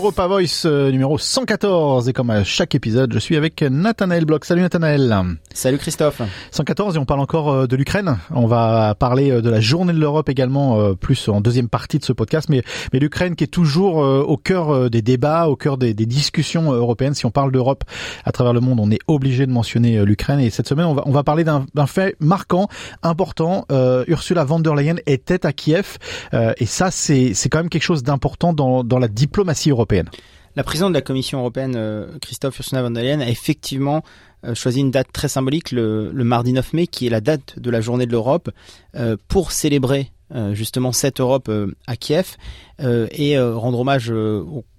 Europa 0.00 0.26
Voice 0.28 0.62
euh, 0.64 0.90
numéro 0.90 1.18
114 1.18 2.08
et 2.08 2.14
comme 2.14 2.30
à 2.30 2.42
chaque 2.42 2.74
épisode 2.74 3.12
je 3.12 3.18
suis 3.18 3.36
avec 3.36 3.60
Nathanaël 3.60 4.24
Bloch. 4.24 4.46
Salut 4.46 4.62
Nathanaël. 4.62 5.14
Salut 5.52 5.76
Christophe. 5.76 6.22
114 6.52 6.96
et 6.96 6.98
on 6.98 7.04
parle 7.04 7.20
encore 7.20 7.50
euh, 7.50 7.66
de 7.66 7.76
l'Ukraine. 7.76 8.16
On 8.30 8.46
va 8.46 8.94
parler 8.94 9.30
euh, 9.30 9.42
de 9.42 9.50
la 9.50 9.60
journée 9.60 9.92
de 9.92 9.98
l'Europe 9.98 10.30
également 10.30 10.94
plus 10.94 11.28
en 11.28 11.42
deuxième 11.42 11.68
partie 11.68 11.98
de 11.98 12.04
ce 12.04 12.14
podcast 12.14 12.48
mais 12.48 12.62
mais 12.94 12.98
l'Ukraine 12.98 13.36
qui 13.36 13.44
est 13.44 13.48
toujours 13.48 13.96
au 13.96 14.36
cœur 14.38 14.88
des 14.88 15.02
débats, 15.02 15.48
au 15.48 15.56
cœur 15.56 15.76
des, 15.76 15.92
des 15.92 16.06
discussions 16.06 16.72
européennes. 16.72 17.12
Si 17.12 17.26
on 17.26 17.30
parle 17.30 17.52
d'Europe 17.52 17.84
à 18.24 18.32
travers 18.32 18.54
le 18.54 18.60
monde, 18.60 18.80
on 18.80 18.90
est 18.90 19.00
obligé 19.06 19.44
de 19.44 19.52
mentionner 19.52 20.02
l'Ukraine 20.06 20.40
et 20.40 20.48
cette 20.48 20.66
semaine 20.66 20.86
on 20.86 20.94
va 20.94 21.02
on 21.04 21.12
va 21.12 21.24
parler 21.24 21.44
d'un 21.44 21.66
fait 21.86 22.16
marquant, 22.20 22.68
important. 23.02 23.66
Ursula 24.06 24.44
von 24.44 24.60
der 24.60 24.74
Leyen 24.74 24.96
était 25.04 25.44
à 25.44 25.52
Kiev 25.52 25.98
et 26.32 26.66
ça 26.66 26.90
c'est 26.90 27.34
c'est 27.34 27.50
quand 27.50 27.58
même 27.58 27.68
quelque 27.68 27.82
chose 27.82 28.02
d'important 28.02 28.54
dans 28.54 28.82
dans 28.82 28.98
la 28.98 29.08
diplomatie 29.08 29.70
européenne. 29.70 29.89
La 30.56 30.64
présidente 30.64 30.90
de 30.90 30.98
la 30.98 31.02
Commission 31.02 31.38
européenne, 31.38 31.74
euh, 31.76 32.18
Christophe 32.20 32.58
Ursula 32.58 32.82
von 32.82 32.90
der 32.90 33.04
Leyen, 33.04 33.20
a 33.20 33.28
effectivement 33.28 34.02
euh, 34.44 34.54
choisi 34.54 34.80
une 34.80 34.90
date 34.90 35.12
très 35.12 35.28
symbolique, 35.28 35.70
le, 35.70 36.12
mardi 36.12 36.52
9 36.52 36.72
mai, 36.72 36.86
qui 36.88 37.06
est 37.06 37.10
la 37.10 37.20
date 37.20 37.58
de 37.58 37.70
la 37.70 37.80
journée 37.80 38.06
de 38.06 38.10
l'Europe, 38.10 38.50
euh, 38.96 39.16
pour 39.28 39.52
célébrer 39.52 40.10
justement 40.52 40.92
cette 40.92 41.18
Europe 41.18 41.50
à 41.88 41.96
Kiev 41.96 42.36
et 42.78 43.36
rendre 43.36 43.80
hommage 43.80 44.14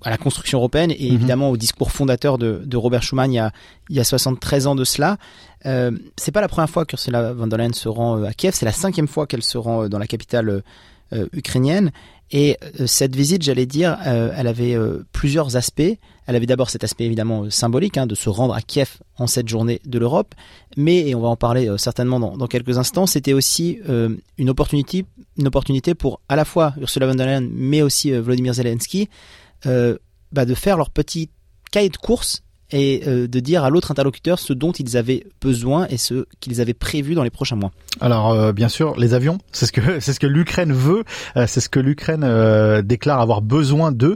à 0.02 0.10
la 0.10 0.18
construction 0.18 0.60
européenne 0.60 0.92
et 0.92 1.10
mhm. 1.10 1.16
évidemment 1.16 1.50
au 1.50 1.58
discours 1.58 1.92
fondateur 1.92 2.38
de, 2.38 2.78
Robert 2.78 3.04
Schuman 3.04 3.30
il 3.30 3.36
y, 3.36 3.40
a, 3.40 3.52
il 3.90 3.98
y 3.98 4.00
a 4.00 4.06
73 4.06 4.68
ans 4.68 4.76
de 4.76 4.86
cela. 4.86 5.18
c'est 5.66 6.32
pas 6.32 6.40
la 6.40 6.48
première 6.48 6.70
fois 6.70 6.86
qu'Ursula 6.86 7.34
von 7.34 7.48
der 7.48 7.58
Leyen 7.58 7.74
se 7.74 7.90
rend 7.90 8.24
à 8.24 8.32
Kiev, 8.32 8.54
c'est 8.56 8.64
la 8.64 8.72
cinquième 8.72 9.10
fois 9.10 9.28
qu'elle 9.28 9.44
se 9.44 9.58
rend 9.58 9.90
dans 9.90 10.00
la 10.00 10.08
capitale 10.08 10.64
ukrainienne 11.34 11.92
et 12.32 12.58
euh, 12.80 12.88
cette 12.88 13.16
visite, 13.16 13.44
j'allais 13.44 13.66
dire, 13.66 13.98
euh, 14.06 14.34
elle 14.36 14.48
avait 14.48 14.74
euh, 14.74 15.06
plusieurs 15.12 15.58
aspects. 15.58 15.82
Elle 16.28 16.36
avait 16.36 16.46
d'abord 16.46 16.70
cet 16.70 16.84
aspect 16.84 17.06
évidemment 17.06 17.50
symbolique 17.50 17.98
hein, 17.98 18.08
de 18.08 18.16
se 18.16 18.30
rendre 18.30 18.54
à 18.54 18.62
Kiev 18.62 19.00
en 19.18 19.28
cette 19.28 19.50
journée 19.50 19.82
de 19.86 20.00
l'Europe, 20.00 20.34
mais 20.78 21.10
et 21.10 21.16
on 21.16 21.20
va 21.20 21.28
en 21.28 21.36
parler 21.36 21.70
certainement 21.78 22.20
dans, 22.20 22.38
dans, 22.38 22.48
quelques 22.48 22.78
instants. 22.78 23.06
C'était 23.06 23.34
aussi 23.34 23.80
une 24.38 24.50
opportunité, 24.50 25.06
une 25.38 25.48
opportunité 25.48 25.94
pour 25.94 26.22
à 26.30 26.36
la 26.36 26.46
fois 26.46 26.74
Ursula 26.80 27.08
von 27.08 27.16
der 27.16 27.26
Leyen, 27.26 27.50
mais 27.52 27.82
aussi 27.82 28.12
Vladimir 28.12 28.54
Zelensky, 28.54 29.10
bah, 29.66 30.46
de 30.46 30.54
faire 30.54 30.78
leur 30.78 30.92
petit 30.92 31.30
cahier 31.72 31.90
de 31.90 31.98
course 31.98 32.44
et 32.72 33.04
euh, 33.08 33.28
de 33.28 33.40
dire 33.40 33.64
à 33.64 33.70
l'autre 33.70 33.92
interlocuteur 33.92 34.40
ce 34.40 34.54
dont 34.54 34.72
ils 34.72 34.98
avaient 34.98 35.26
besoin 35.42 35.88
et 35.90 35.98
ce 35.98 36.26
qu'ils 36.40 36.62
avaient 36.62 36.74
prévu 36.74 37.16
dans 37.16 37.24
les 37.24 37.30
prochains 37.30 37.56
mois. 37.56 37.72
Alors 38.00 38.32
euh, 38.32 38.52
bien 38.54 38.70
sûr, 38.70 38.98
les 38.98 39.14
avions, 39.14 39.38
c'est 39.52 39.66
ce 39.66 39.72
que 39.72 40.00
c'est 40.00 40.14
ce 40.14 40.20
que 40.20 40.28
l'Ukraine 40.28 40.74
veut, 40.74 41.04
euh, 41.38 41.46
c'est 41.48 41.60
ce 41.60 41.70
que 41.70 41.80
l'Ukraine 41.80 42.26
déclare 42.82 43.20
avoir 43.20 43.42
besoin 43.42 43.92
d'eux. 43.92 44.16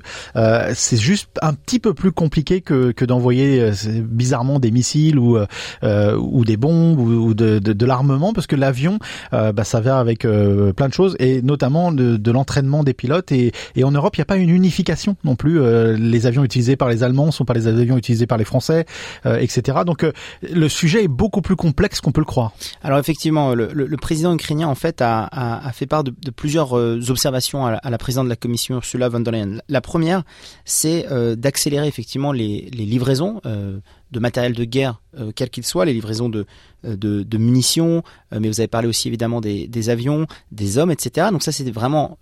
c'est 0.74 0.98
juste 0.98 1.30
un 1.42 1.54
petit 1.54 1.80
peu 1.80 1.94
plus 1.94 2.12
compliqué 2.12 2.62
que, 2.62 2.92
que 2.92 3.06
d'envoyer 3.06 3.72
bizarrement 4.02 4.60
des 4.60 4.72
missiles 4.72 5.20
ou 5.20 5.38
ou 5.84 6.46
des 6.46 6.58
bombes 6.58 7.00
ou, 7.00 7.34
de, 7.34 7.60
de, 7.60 7.74
de 7.74 7.86
l'armement 7.86 8.34
parce 8.34 8.48
que 8.48 8.56
l'avion, 8.56 9.00
bah, 9.32 9.64
ça 9.64 9.82
va 9.82 10.00
avec 10.00 10.22
plein 10.22 10.88
de 10.88 10.94
choses 10.94 11.16
et 11.20 11.42
notamment 11.42 11.92
de, 11.92 12.18
de 12.18 12.32
l'entraînement 12.32 12.84
des 12.84 12.94
pilotes 12.94 13.32
et, 13.32 13.52
et 13.76 13.84
en 13.84 13.92
Europe 13.92 14.16
il 14.16 14.20
n'y 14.20 14.24
a 14.24 14.26
pas 14.26 14.38
une 14.38 14.50
unification 14.50 15.16
non 15.24 15.36
plus. 15.36 15.60
les 15.96 16.26
avions 16.26 16.44
utilisés 16.44 16.76
par 16.76 16.90
les 16.90 17.04
Allemands 17.04 17.32
sont 17.32 17.46
pas 17.46 17.54
les 17.54 17.68
avions 17.68 17.98
utilisés 17.98 18.28
par 18.28 18.38
les 18.38 18.45
Français, 18.46 18.86
euh, 19.26 19.38
etc. 19.38 19.80
Donc 19.86 20.04
euh, 20.04 20.12
le 20.42 20.70
sujet 20.70 21.04
est 21.04 21.10
beaucoup 21.10 21.42
plus 21.42 21.56
complexe 21.56 22.02
qu'on 22.02 22.12
peut 22.12 22.22
le 22.22 22.26
croire. 22.26 22.54
Alors 22.84 23.00
effectivement, 23.00 23.54
le, 23.54 23.98
président 23.98 24.34
ukrainien 24.34 24.68
en 24.68 24.76
fait 24.76 25.02
a, 25.02 25.72
fait 25.74 25.88
part 25.88 26.04
de, 26.04 26.12
plusieurs 26.36 26.78
euh, 26.78 27.00
observations 27.10 27.66
à 27.66 27.90
la, 27.90 27.98
présidente 27.98 28.26
de 28.26 28.30
la 28.30 28.36
Commission 28.36 28.76
Ursula 28.76 29.10
von 29.10 29.20
der 29.20 29.32
Leyen. 29.32 29.58
La 29.70 29.82
première, 29.82 30.24
c'est 30.64 31.06
d'accélérer 31.38 31.88
effectivement 31.88 32.32
les, 32.32 32.70
livraisons 32.72 33.42
de 33.44 34.20
matériel 34.20 34.54
de 34.54 34.64
guerre, 34.64 35.02
quel 35.36 35.50
qu'il 35.50 35.64
les 35.86 35.94
livraisons 35.94 36.30
de, 36.30 37.38
munitions, 37.38 38.04
mais 38.32 38.48
vous 38.48 38.60
avez 38.60 38.68
parlé 38.68 38.88
aussi 38.88 39.08
évidemment 39.08 39.42
des 39.42 39.90
avions, 39.90 40.28
des 40.52 40.78
hommes, 40.78 40.92
etc. 40.92 41.28
Donc 41.32 41.44
ça, 41.44 41.52
c'est 41.52 41.70
vraiment 41.72 42.18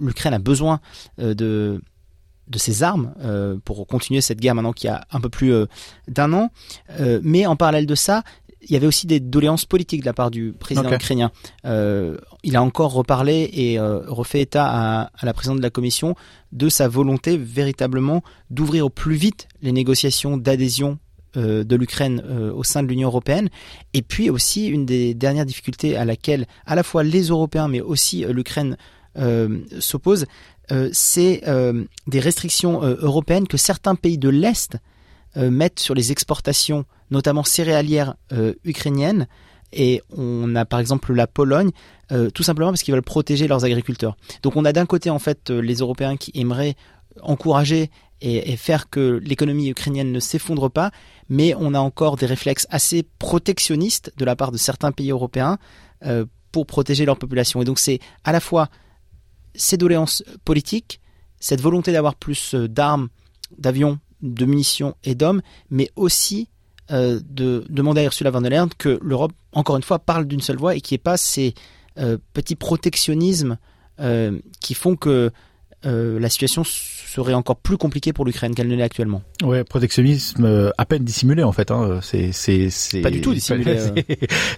l'Ukraine 0.00 0.34
a 0.34 0.38
besoin 0.38 0.80
de 1.18 1.80
de 2.48 2.58
ses 2.58 2.82
armes 2.82 3.14
euh, 3.20 3.56
pour 3.64 3.86
continuer 3.86 4.20
cette 4.20 4.40
guerre 4.40 4.54
maintenant 4.54 4.72
qu'il 4.72 4.88
y 4.88 4.92
a 4.92 5.06
un 5.12 5.20
peu 5.20 5.28
plus 5.28 5.52
euh, 5.52 5.66
d'un 6.08 6.32
an. 6.32 6.50
Euh, 6.98 7.20
mais 7.22 7.46
en 7.46 7.56
parallèle 7.56 7.86
de 7.86 7.94
ça, 7.94 8.22
il 8.62 8.72
y 8.72 8.76
avait 8.76 8.86
aussi 8.86 9.06
des 9.06 9.20
doléances 9.20 9.64
politiques 9.64 10.00
de 10.00 10.06
la 10.06 10.12
part 10.12 10.30
du 10.30 10.52
président 10.52 10.92
ukrainien. 10.92 11.30
il 11.64 12.56
a 12.56 12.62
encore 12.62 12.92
reparlé 12.92 13.48
et 13.52 13.78
refait 13.78 14.40
état 14.40 14.66
à, 14.66 15.10
la 15.22 15.32
présidente 15.32 15.58
de 15.58 15.62
la 15.62 15.70
commission 15.70 16.16
de 16.50 16.68
sa 16.68 16.88
volonté 16.88 17.36
véritablement 17.36 18.22
d'ouvrir 18.50 18.86
au 18.86 18.90
plus 18.90 19.14
vite 19.14 19.46
les 19.62 19.70
négociations 19.70 20.36
d'adhésion 20.36 20.98
de 21.36 21.76
l'Ukraine 21.76 22.20
au 22.52 22.64
sein 22.64 22.82
de 22.82 22.88
l'Union 22.88 23.08
européenne. 23.08 23.48
Et 23.94 24.02
puis 24.02 24.28
aussi 24.28 24.66
une 24.66 24.86
des 24.86 25.14
dernières 25.14 25.46
difficultés 25.46 25.96
à 25.96 26.04
laquelle 26.04 26.46
à 26.66 26.74
la 26.74 26.82
fois 26.82 27.04
les 27.04 27.28
Européens 27.28 27.68
mais 27.68 27.80
aussi 27.80 28.24
l'Ukraine 28.24 28.76
s'opposent, 29.78 30.24
euh, 30.24 30.26
c'est 30.92 31.42
euh, 31.46 31.84
des 32.06 32.20
restrictions 32.20 32.82
euh, 32.82 32.96
européennes 33.00 33.46
que 33.46 33.56
certains 33.56 33.94
pays 33.94 34.18
de 34.18 34.28
l'Est 34.28 34.76
mettent 35.36 35.78
sur 35.78 35.94
les 35.94 36.10
exportations, 36.10 36.84
notamment 37.12 37.44
céréalières 37.44 38.16
ukrainiennes. 38.64 39.28
Et 39.72 40.02
on 40.10 40.56
a 40.56 40.64
par 40.64 40.80
exemple 40.80 41.12
la 41.12 41.28
Pologne, 41.28 41.70
tout 42.34 42.42
simplement 42.42 42.70
parce 42.70 42.82
qu'ils 42.82 42.92
veulent 42.92 43.02
protéger 43.02 43.46
leurs 43.46 43.64
agriculteurs. 43.64 44.16
Donc 44.42 44.56
on 44.56 44.64
a 44.64 44.72
d'un 44.72 44.86
côté 44.86 45.10
en 45.10 45.20
fait 45.20 45.50
les 45.50 45.76
Européens 45.76 46.16
qui 46.16 46.32
aimeraient 46.34 46.74
encourager 47.22 47.90
et, 48.20 48.56
faire 48.56 48.90
que 48.90 49.20
l'économie 49.22 49.68
ukrainienne 49.68 50.10
ne 50.10 50.18
s'effondre 50.18 50.72
pas, 50.72 50.90
mais 51.28 51.54
on 51.54 51.72
a 51.72 51.78
encore 51.78 52.16
des 52.16 52.26
réflexes 52.26 52.66
assez 52.70 53.04
protectionnistes 53.20 54.12
de 54.16 54.24
la 54.24 54.34
part 54.34 54.50
de 54.50 54.58
certains 54.58 54.90
pays 54.90 55.12
européens 55.12 55.58
pour 56.50 56.66
protéger 56.66 57.04
leur 57.04 57.18
population. 57.18 57.62
Et 57.62 57.64
donc 57.64 57.78
c'est 57.78 58.00
à 58.24 58.32
la 58.32 58.40
fois 58.40 58.70
ces 59.54 59.76
doléances 59.76 60.22
politiques, 60.44 61.00
cette 61.40 61.60
volonté 61.60 61.92
d'avoir 61.92 62.14
plus 62.14 62.54
euh, 62.54 62.68
d'armes, 62.68 63.08
d'avions, 63.56 63.98
de 64.22 64.44
munitions 64.44 64.96
et 65.04 65.14
d'hommes, 65.14 65.42
mais 65.70 65.90
aussi 65.96 66.48
euh, 66.90 67.20
de 67.28 67.64
demander 67.68 68.00
à 68.00 68.04
Ursula 68.04 68.30
von 68.30 68.40
der 68.40 68.50
Leyen 68.50 68.68
que 68.78 68.98
l'Europe, 69.02 69.32
encore 69.52 69.76
une 69.76 69.82
fois, 69.82 69.98
parle 69.98 70.26
d'une 70.26 70.40
seule 70.40 70.56
voix 70.56 70.74
et 70.74 70.80
qu'il 70.80 70.94
n'y 70.94 71.00
ait 71.00 71.02
pas 71.02 71.16
ces 71.16 71.54
euh, 71.98 72.18
petits 72.32 72.56
protectionnismes 72.56 73.58
qui 74.60 74.74
font 74.74 74.94
que 74.94 75.32
la 75.84 76.28
situation 76.28 76.64
serait 77.08 77.34
encore 77.34 77.56
plus 77.56 77.76
compliqué 77.76 78.12
pour 78.12 78.24
l'Ukraine 78.24 78.54
qu'elle 78.54 78.68
ne 78.68 78.76
l'est 78.76 78.82
actuellement. 78.82 79.22
Ouais, 79.42 79.64
protectionnisme 79.64 80.44
euh, 80.44 80.70
à 80.78 80.84
peine 80.84 81.04
dissimulé 81.04 81.42
en 81.42 81.52
fait. 81.52 81.70
Hein. 81.70 82.00
C'est 82.02 82.32
c'est 82.32 82.70
c'est 82.70 83.00
pas 83.00 83.10
du 83.10 83.20
tout 83.20 83.34
dissimulé. 83.34 83.68
Euh. 83.78 84.02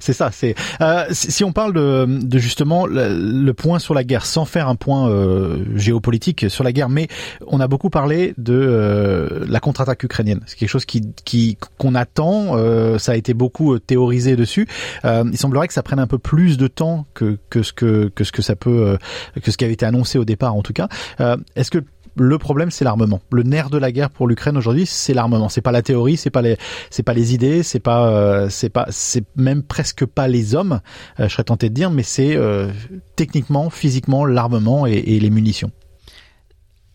c'est 0.01 0.13
ça. 0.13 0.31
C'est 0.33 0.55
euh, 0.81 1.05
si 1.11 1.43
on 1.45 1.53
parle 1.53 1.73
de, 1.73 2.07
de 2.07 2.39
justement 2.39 2.87
le, 2.87 3.51
point 3.53 3.79
sur 3.79 3.95
la 3.95 4.05
guerre, 4.05 4.25
sans 4.25 4.45
faire 4.45 4.69
un 4.69 4.77
point 4.77 5.09
euh, 5.09 5.65
géopolitique 5.75 6.49
sur 6.49 6.65
la 6.65 6.73
guerre, 6.73 6.89
mais 6.89 7.09
on 7.47 7.61
a 7.61 7.69
beaucoup 7.69 7.91
parlé 7.91 8.35
de 8.39 9.45
la 9.49 9.61
contre-attaque 9.61 10.03
ukrainienne. 10.03 10.41
C'est 10.47 10.57
quelque 10.57 10.69
chose 10.69 10.85
qui 10.85 11.03
qui 11.25 11.59
qu'on 11.79 11.95
attend. 11.95 12.57
ça 12.99 13.13
a 13.13 13.17
été 13.17 13.35
beaucoup 13.35 13.79
théorisé 13.79 14.37
dessus. 14.37 14.67
il 15.05 15.39
semblerait 15.39 15.69
que 15.69 15.75
ça 15.75 15.83
prenne 15.83 15.99
un 15.99 16.07
peu 16.07 16.19
plus 16.19 16.57
de 16.57 16.67
temps 16.67 17.07
que 17.15 17.39
que 17.51 17.63
ce 17.63 17.73
que 17.73 18.11
que 18.15 18.25
ce 18.25 18.33
que 18.33 18.43
ça 18.43 18.57
peut 18.57 18.99
que 19.43 19.51
ce 19.51 19.57
qui 19.57 19.65
avait 19.65 19.75
été 19.75 19.87
annoncé 19.87 20.19
au 20.19 20.25
départ 20.25 20.55
en 20.55 20.63
tout 20.63 20.73
cas. 20.73 20.89
Est-ce 21.19 21.71
que 21.71 21.85
le 22.17 22.39
problème, 22.39 22.71
c'est 22.71 22.85
l'armement? 22.85 23.21
Le 23.33 23.43
nerf 23.43 23.71
de 23.71 23.79
la 23.79 23.93
guerre 23.93 24.11
pour 24.11 24.29
l'Ukraine 24.29 24.57
aujourd'hui, 24.57 24.87
c'est 24.87 25.15
l'armement. 25.15 25.49
C'est 25.49 25.61
pas 25.61 25.73
la 25.73 25.83
théorie, 25.83 26.17
c'est 26.17 26.31
pas 26.31 26.43
les, 26.43 26.57
c'est 26.91 27.03
pas 27.03 27.15
les 27.15 27.35
idées, 27.35 27.63
c'est 27.63 27.81
pas, 27.81 28.09
euh, 28.09 28.49
c'est 28.49 28.69
pas, 28.69 28.87
c'est 28.91 29.25
même 29.37 29.63
presque 29.63 30.05
pas 30.05 30.29
les 30.29 30.55
hommes. 30.55 30.81
Euh, 31.19 31.29
je 31.29 31.33
serais 31.33 31.45
tenté 31.45 31.69
de 31.69 31.75
dire, 31.75 31.91
mais 31.91 32.03
c'est 32.03 32.37
euh, 32.37 32.69
techniquement, 33.17 33.71
physiquement, 33.71 34.25
l'armement 34.27 34.87
et, 34.87 35.01
les 35.01 35.31
munitions. 35.31 35.71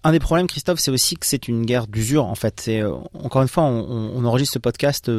Un 0.06 0.12
des 0.12 0.20
problèmes, 0.20 0.46
Christophe, 0.46 0.80
c'est 0.80 0.92
aussi 0.92 1.16
que 1.16 1.26
c'est 1.26 1.48
une 1.48 1.66
guerre 1.66 1.88
d'usure. 1.88 2.26
En 2.26 2.36
fait, 2.36 2.60
c'est 2.62 2.84
encore 2.84 3.42
une 3.42 3.48
fois, 3.48 3.64
on, 3.64 4.24
enregistre 4.24 4.54
ce 4.54 4.60
podcast 4.60 5.12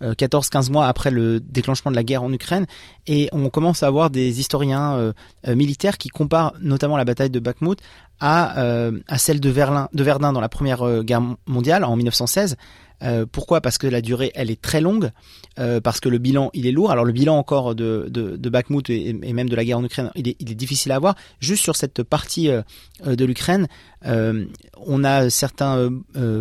14-15 0.00 0.70
mois 0.70 0.86
après 0.86 1.10
le 1.10 1.40
déclenchement 1.40 1.90
de 1.90 1.96
la 1.96 2.04
guerre 2.04 2.22
en 2.22 2.32
Ukraine, 2.32 2.66
et 3.08 3.28
on 3.32 3.50
commence 3.50 3.82
à 3.82 3.88
avoir 3.88 4.10
des 4.10 4.38
historiens 4.38 5.12
militaires 5.44 5.98
qui 5.98 6.08
comparent 6.08 6.54
notamment 6.60 6.96
la 6.96 7.04
bataille 7.04 7.30
de 7.30 7.40
Bakhmut 7.40 7.80
à, 8.20 8.58
euh, 8.58 8.92
celle 9.16 9.40
de, 9.40 9.50
Verdun 9.50 9.88
dans 10.32 10.40
la 10.40 10.48
Première 10.48 10.82
euh, 10.82 11.02
Guerre 11.02 11.22
mondiale 11.46 11.84
en 11.84 11.96
1916. 11.96 12.56
Euh, 13.02 13.26
pourquoi? 13.30 13.60
Parce 13.60 13.78
que 13.78 13.86
la 13.86 14.00
durée, 14.00 14.32
elle 14.34 14.50
est 14.50 14.60
très 14.60 14.80
longue, 14.80 15.10
euh, 15.58 15.80
parce 15.80 16.00
que 16.00 16.08
le 16.08 16.18
bilan, 16.18 16.50
il 16.54 16.66
est 16.66 16.72
lourd. 16.72 16.90
Alors 16.90 17.04
le 17.04 17.12
bilan 17.12 17.36
encore 17.36 17.74
de, 17.74 18.06
de, 18.10 18.36
de 18.36 18.50
Bakhmut 18.50 18.90
et, 18.90 19.12
même 19.12 19.48
de 19.48 19.56
la 19.56 19.64
guerre 19.64 19.78
en 19.78 19.84
Ukraine, 19.84 20.10
il 20.14 20.28
est, 20.28 20.36
il 20.40 20.50
est 20.50 20.56
difficile 20.56 20.92
à 20.92 20.96
avoir. 20.96 21.14
Juste 21.40 21.62
sur 21.62 21.76
cette 21.76 22.02
partie 22.02 22.48
euh, 22.48 22.62
de 23.04 23.24
l'Ukraine, 23.24 23.68
on 24.04 25.04
a 25.04 25.30
certains 25.30 25.90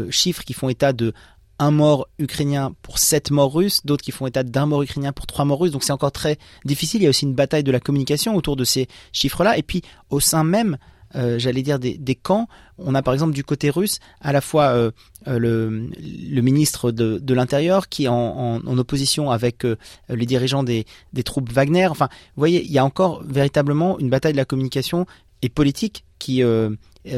chiffres 0.09 0.43
qui 0.43 0.53
font 0.53 0.69
état 0.69 0.93
de 0.93 1.13
un 1.59 1.71
mort 1.71 2.07
ukrainien 2.19 2.75
pour 2.81 2.99
sept 2.99 3.31
morts 3.31 3.53
russes, 3.53 3.85
d'autres 3.85 4.03
qui 4.03 4.11
font 4.11 4.27
état 4.27 4.43
d'un 4.43 4.65
mort 4.65 4.83
ukrainien 4.83 5.11
pour 5.11 5.25
trois 5.25 5.45
morts 5.45 5.59
russes. 5.59 5.71
Donc 5.71 5.83
c'est 5.83 5.93
encore 5.93 6.11
très 6.11 6.37
difficile. 6.65 7.01
Il 7.01 7.05
y 7.05 7.07
a 7.07 7.09
aussi 7.09 7.25
une 7.25 7.33
bataille 7.33 7.63
de 7.63 7.71
la 7.71 7.79
communication 7.79 8.35
autour 8.35 8.55
de 8.55 8.63
ces 8.63 8.87
chiffres-là. 9.11 9.57
Et 9.57 9.63
puis 9.63 9.81
au 10.09 10.19
sein 10.19 10.43
même, 10.43 10.77
euh, 11.15 11.39
j'allais 11.39 11.61
dire 11.61 11.79
des, 11.79 12.15
camps, 12.15 12.47
on 12.77 12.95
a 12.95 13.01
par 13.01 13.13
exemple 13.13 13.33
du 13.33 13.43
côté 13.43 13.69
russe 13.69 13.99
à 14.21 14.33
la 14.33 14.41
fois 14.41 14.69
euh, 14.69 14.91
euh, 15.27 15.39
le, 15.39 16.41
ministre 16.41 16.91
de, 16.91 17.33
l'Intérieur 17.33 17.89
qui 17.89 18.05
est 18.05 18.09
en, 18.09 18.59
opposition 18.77 19.31
avec 19.31 19.65
les 20.09 20.25
dirigeants 20.25 20.63
des, 20.63 20.85
des 21.13 21.23
troupes 21.23 21.51
Wagner. 21.51 21.87
Enfin, 21.87 22.09
vous 22.11 22.41
voyez, 22.41 22.63
il 22.63 22.71
y 22.71 22.77
a 22.77 22.85
encore 22.85 23.23
véritablement 23.23 23.97
une 23.99 24.09
bataille 24.09 24.33
de 24.33 24.37
la 24.37 24.45
communication 24.45 25.05
et 25.41 25.49
politique 25.49 26.03
qui 26.19 26.43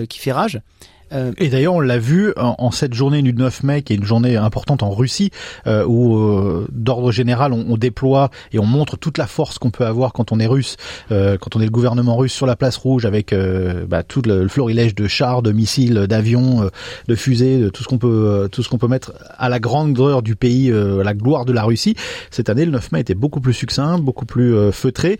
qui 0.08 0.20
fait 0.20 0.32
rage. 0.32 0.62
Euh, 1.14 1.32
et 1.38 1.50
d'ailleurs, 1.50 1.76
on 1.76 1.80
l'a 1.80 2.00
vu 2.00 2.34
en, 2.38 2.72
cette 2.72 2.94
journée 2.94 3.22
du 3.22 3.34
9 3.34 3.64
mai, 3.64 3.82
qui 3.82 3.94
est 3.94 3.96
une 3.96 4.06
journée 4.06 4.36
importante 4.36 4.84
en 4.84 4.92
Russie, 4.92 5.32
euh, 5.68 5.86
où 5.86 6.18
euh, 6.18 6.68
d'ordre 6.72 7.12
général, 7.12 7.54
on, 7.54 7.78
déploie 7.78 8.30
et 8.52 8.60
on 8.60 8.66
montre 8.66 8.98
toute 8.98 9.18
la 9.18 9.28
force 9.28 9.58
qu'on 9.58 9.72
peut 9.72 9.86
avoir 9.86 10.12
quand 10.12 10.32
on 10.32 10.40
est 10.40 10.48
russe, 10.48 10.76
quand 11.10 11.56
on 11.56 11.62
est 11.62 11.66
le 11.66 11.72
gouvernement 11.72 12.18
russe 12.18 12.34
sur 12.34 12.46
la 12.46 12.56
place 12.56 12.76
rouge, 12.76 13.06
avec 13.06 13.34
bah, 13.88 14.04
tout 14.04 14.22
le, 14.26 14.48
florilège 14.48 14.96
de 14.96 15.08
chars, 15.08 15.42
de 15.42 15.52
missiles, 15.52 16.08
d'avions, 16.08 16.70
de 17.08 17.16
fusées, 17.16 17.60
de 17.60 17.70
tout 17.70 17.84
ce 17.84 17.88
qu'on 17.88 17.98
peut, 17.98 18.50
tout 18.52 18.64
ce 18.64 18.70
qu'on 18.70 18.78
peut 18.78 18.88
mettre 18.88 19.14
à 19.38 19.48
la 19.48 19.60
grande 19.60 19.94
grandeur 19.94 20.22
du 20.22 20.36
pays, 20.36 20.72
à 20.72 21.04
la 21.04 21.14
gloire 21.14 21.46
de 21.46 21.54
la 21.54 21.64
Russie. 21.64 21.96
Cette 22.32 22.50
année, 22.50 22.66
le 22.66 22.72
9 22.72 22.92
mai 22.92 23.00
était 23.00 23.16
beaucoup 23.16 23.40
plus 23.40 23.54
succinct, 23.54 23.98
beaucoup 24.00 24.26
plus 24.26 24.72
feutré. 24.74 25.18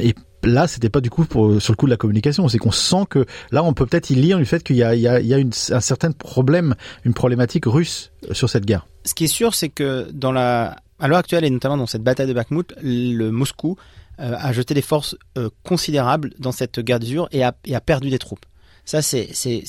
et 0.00 0.14
là, 0.44 0.66
c'était 0.66 0.88
pas 0.88 1.00
du 1.00 1.10
coup 1.10 1.24
sur 1.58 1.72
le 1.72 1.76
coup 1.76 1.86
de 1.86 1.90
la 1.90 1.96
communication. 1.96 2.48
C'est 2.48 2.58
qu'on 2.58 2.72
sent 2.72 3.04
que 3.10 3.26
là, 3.50 3.62
on 3.62 3.74
peut 3.74 3.86
peut-être 3.86 4.10
y 4.10 4.14
lire 4.14 4.38
du 4.38 4.44
fait 4.44 4.62
qu'il 4.62 4.76
y 4.76 4.82
a, 4.82 4.90
un 4.90 5.80
certain 5.80 6.12
problème, 6.12 6.74
une 7.04 7.14
problématique 7.14 7.66
russe 7.66 8.12
sur 8.32 8.48
cette 8.50 8.64
guerre. 8.64 8.86
Ce 9.04 9.14
qui 9.14 9.24
est 9.24 9.28
sûr, 9.28 9.54
c'est 9.54 9.68
que 9.68 10.08
dans 10.12 10.32
la, 10.32 10.76
à 10.98 11.08
l'heure 11.08 11.18
actuelle 11.18 11.44
et 11.44 11.50
notamment 11.50 11.76
dans 11.76 11.86
cette 11.86 12.02
bataille 12.02 12.26
de 12.26 12.32
Bakhmut, 12.32 12.74
le 12.82 13.30
Moscou 13.30 13.76
euh, 14.20 14.34
a 14.38 14.52
jeté 14.52 14.74
des 14.74 14.82
forces 14.82 15.16
euh, 15.38 15.48
considérables 15.64 16.32
dans 16.38 16.52
cette 16.52 16.80
guerre 16.80 17.00
d'usure 17.00 17.28
et 17.32 17.42
a, 17.42 17.52
perdu 17.80 18.10
des 18.10 18.18
troupes. 18.18 18.44
Ça, 18.84 19.00
c'est 19.00 19.28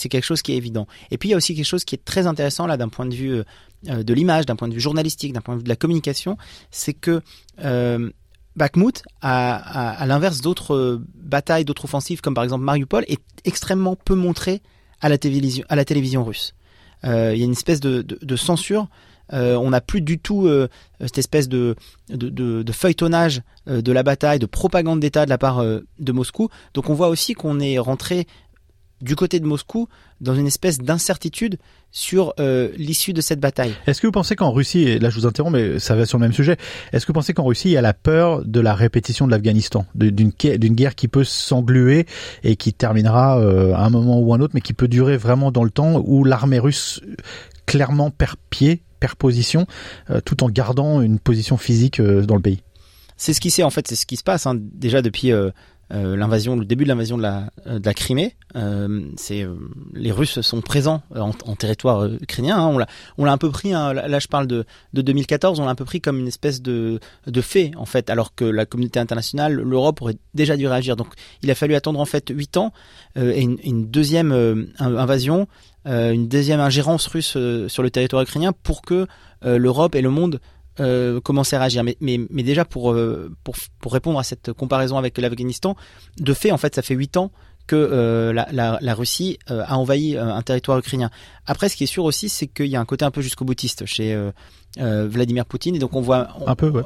quelque 0.09 0.23
chose 0.23 0.41
qui 0.41 0.53
est 0.53 0.57
évident. 0.57 0.87
Et 1.11 1.19
puis, 1.19 1.29
il 1.29 1.31
y 1.31 1.35
a 1.35 1.37
aussi 1.37 1.55
quelque 1.55 1.65
chose 1.65 1.85
qui 1.85 1.93
est 1.93 2.03
très 2.03 2.25
intéressant 2.25 2.65
là 2.65 2.77
d'un 2.77 2.89
point 2.89 3.05
de 3.05 3.13
vue 3.13 3.43
euh, 3.89 4.03
de 4.03 4.13
l'image, 4.13 4.45
d'un 4.45 4.55
point 4.55 4.69
de 4.69 4.73
vue 4.73 4.79
journalistique, 4.79 5.33
d'un 5.33 5.41
point 5.41 5.55
de 5.55 5.59
vue 5.59 5.65
de 5.65 5.69
la 5.69 5.75
communication, 5.75 6.37
c'est 6.71 6.93
que 6.93 7.21
euh, 7.63 8.09
Bakhmut, 8.55 9.03
à, 9.21 10.03
l'inverse 10.05 10.41
d'autres 10.41 10.75
euh, 10.75 11.05
batailles, 11.15 11.65
d'autres 11.65 11.85
offensives, 11.85 12.21
comme 12.21 12.33
par 12.33 12.43
exemple 12.43 12.63
Mariupol, 12.63 13.03
est 13.07 13.21
extrêmement 13.45 13.95
peu 13.95 14.15
montré 14.15 14.61
à 15.01 15.09
la 15.09 15.17
télévision, 15.17 16.23
russe. 16.23 16.53
Euh, 17.03 17.31
il 17.33 17.39
y 17.39 17.41
a 17.41 17.45
une 17.45 17.51
espèce 17.51 17.79
de, 17.79 18.35
censure. 18.35 18.87
Euh, 19.33 19.55
on 19.55 19.71
n'a 19.71 19.81
plus 19.81 20.01
du 20.01 20.19
tout 20.19 20.49
cette 21.01 21.17
espèce 21.17 21.49
de, 21.49 21.75
feuilletonnage 22.71 23.41
de 23.67 23.91
la 23.91 24.03
bataille, 24.03 24.39
de 24.39 24.45
propagande 24.45 24.99
d'État 24.99 25.25
de 25.25 25.29
la 25.29 25.37
part 25.37 25.61
de 25.63 26.11
Moscou. 26.11 26.49
Donc 26.73 26.89
on 26.89 26.93
voit 26.93 27.09
aussi 27.09 27.33
qu'on 27.33 27.59
est 27.59 27.79
rentré 27.79 28.27
du 29.03 29.15
côté 29.15 29.39
de 29.39 29.45
Moscou 29.45 29.87
dans 30.21 30.33
une 30.33 30.47
espèce 30.47 30.79
d'incertitude 30.79 31.57
sur 31.91 32.33
euh, 32.39 32.69
l'issue 32.77 33.13
de 33.13 33.21
cette 33.21 33.39
bataille. 33.39 33.73
Est-ce 33.85 34.01
que 34.01 34.07
vous 34.07 34.11
pensez 34.11 34.35
qu'en 34.35 34.51
Russie, 34.51 34.83
et 34.83 34.99
là 34.99 35.09
je 35.09 35.19
vous 35.19 35.25
interromps, 35.25 35.53
mais 35.53 35.79
ça 35.79 35.95
va 35.95 36.05
sur 36.05 36.17
le 36.17 36.23
même 36.23 36.33
sujet, 36.33 36.57
est-ce 36.91 37.05
que 37.05 37.11
vous 37.11 37.15
pensez 37.15 37.33
qu'en 37.33 37.43
Russie, 37.43 37.69
il 37.69 37.73
y 37.73 37.77
a 37.77 37.81
la 37.81 37.93
peur 37.93 38.43
de 38.45 38.59
la 38.59 38.73
répétition 38.73 39.27
de 39.27 39.31
l'Afghanistan, 39.31 39.85
d'une 39.93 40.31
guerre 40.31 40.95
qui 40.95 41.07
peut 41.07 41.25
s'engluer 41.25 42.05
et 42.43 42.55
qui 42.55 42.73
terminera 42.73 43.39
euh, 43.39 43.73
à 43.73 43.85
un 43.85 43.89
moment 43.89 44.19
ou 44.19 44.33
un 44.33 44.39
autre, 44.39 44.53
mais 44.55 44.61
qui 44.61 44.73
peut 44.73 44.87
durer 44.87 45.17
vraiment 45.17 45.51
dans 45.51 45.63
le 45.63 45.69
temps, 45.69 46.01
où 46.05 46.23
l'armée 46.23 46.59
russe 46.59 47.01
clairement 47.65 48.09
perd 48.09 48.37
pied, 48.49 48.81
perd 48.99 49.15
position, 49.15 49.67
euh, 50.09 50.21
tout 50.21 50.43
en 50.43 50.49
gardant 50.49 51.01
une 51.01 51.19
position 51.19 51.57
physique 51.57 52.01
dans 52.01 52.35
le 52.35 52.41
pays? 52.41 52.61
C'est 53.17 53.33
ce 53.33 53.39
qui 53.39 53.51
s'est 53.51 53.63
en 53.63 53.69
fait, 53.69 53.87
c'est 53.87 53.95
ce 53.95 54.05
qui 54.05 54.17
se 54.17 54.23
passe 54.23 54.47
hein, 54.47 54.55
déjà 54.57 55.01
depuis 55.01 55.31
euh, 55.31 55.51
l'invasion, 55.93 56.55
le 56.55 56.65
début 56.65 56.85
de 56.85 56.89
l'invasion 56.89 57.17
de 57.17 57.21
la, 57.21 57.51
euh, 57.67 57.79
Crimée. 57.93 58.35
Euh, 58.55 59.07
c'est 59.15 59.45
les 59.93 60.11
Russes 60.11 60.41
sont 60.41 60.61
présents 60.61 61.03
en, 61.15 61.55
territoire 61.55 62.05
ukrainien. 62.05 62.57
Hein. 62.57 62.85
on 63.17 63.25
l'a, 63.25 63.31
un 63.31 63.37
peu 63.37 63.49
pris. 63.49 63.73
Hein, 63.73 63.93
là, 63.93 64.19
je 64.19 64.27
parle 64.27 64.47
de, 64.47 64.65
de 64.93 65.01
2014. 65.01 65.59
On 65.59 65.65
l'a 65.65 65.71
un 65.71 65.75
peu 65.75 65.85
pris 65.85 66.01
comme 66.01 66.19
une 66.19 66.27
espèce 66.27 66.61
de, 66.61 66.99
fait 67.41 67.71
en 67.77 67.85
fait, 67.85 68.09
alors 68.09 68.33
que 68.33 68.45
la 68.45 68.65
communauté 68.65 68.99
internationale, 68.99 69.53
l'Europe 69.53 70.01
aurait 70.01 70.17
déjà 70.33 70.57
dû 70.57 70.67
réagir. 70.67 70.95
Donc, 70.95 71.07
il 71.41 71.51
a 71.51 71.55
fallu 71.55 71.75
attendre 71.75 71.99
en 71.99 72.05
fait 72.05 72.29
huit 72.29 72.57
ans 72.57 72.73
et 73.15 73.41
une, 73.41 73.85
deuxième 73.87 74.71
invasion, 74.79 75.47
une 75.85 76.27
deuxième 76.27 76.59
ingérence 76.59 77.05
russe 77.07 77.37
sur 77.67 77.83
le 77.83 77.89
territoire 77.91 78.23
ukrainien 78.23 78.51
pour 78.63 78.81
que 78.81 79.07
l'Europe 79.43 79.95
et 79.95 80.01
le 80.01 80.09
monde 80.09 80.39
euh, 80.79 81.21
commencer 81.21 81.55
à 81.55 81.59
réagir. 81.59 81.83
Mais, 81.83 81.97
mais, 82.01 82.19
mais 82.29 82.43
déjà 82.43 82.65
pour, 82.65 82.91
euh, 82.91 83.31
pour, 83.43 83.55
pour 83.79 83.93
répondre 83.93 84.19
à 84.19 84.23
cette 84.23 84.53
comparaison 84.53 84.97
avec 84.97 85.17
l'Afghanistan, 85.17 85.75
de 86.17 86.33
fait, 86.33 86.51
en 86.51 86.57
fait, 86.57 86.75
ça 86.75 86.81
fait 86.81 86.95
huit 86.95 87.17
ans 87.17 87.31
que 87.67 87.75
euh, 87.75 88.33
la, 88.33 88.47
la, 88.51 88.77
la, 88.81 88.93
Russie 88.93 89.39
euh, 89.49 89.63
a 89.65 89.77
envahi 89.77 90.17
un 90.17 90.41
territoire 90.41 90.77
ukrainien. 90.79 91.09
Après, 91.45 91.69
ce 91.69 91.77
qui 91.77 91.85
est 91.85 91.87
sûr 91.87 92.03
aussi, 92.03 92.27
c'est 92.27 92.47
qu'il 92.47 92.65
y 92.65 92.75
a 92.75 92.81
un 92.81 92.85
côté 92.85 93.05
un 93.05 93.11
peu 93.11 93.21
jusqu'au 93.21 93.45
boutiste 93.45 93.85
chez 93.85 94.19
Vladimir 94.77 95.45
Poutine, 95.45 95.75
et 95.75 95.79
donc 95.79 95.95
on 95.95 96.01
voit 96.01 96.29
un 96.45 96.55
peu, 96.55 96.69
ouais. 96.69 96.83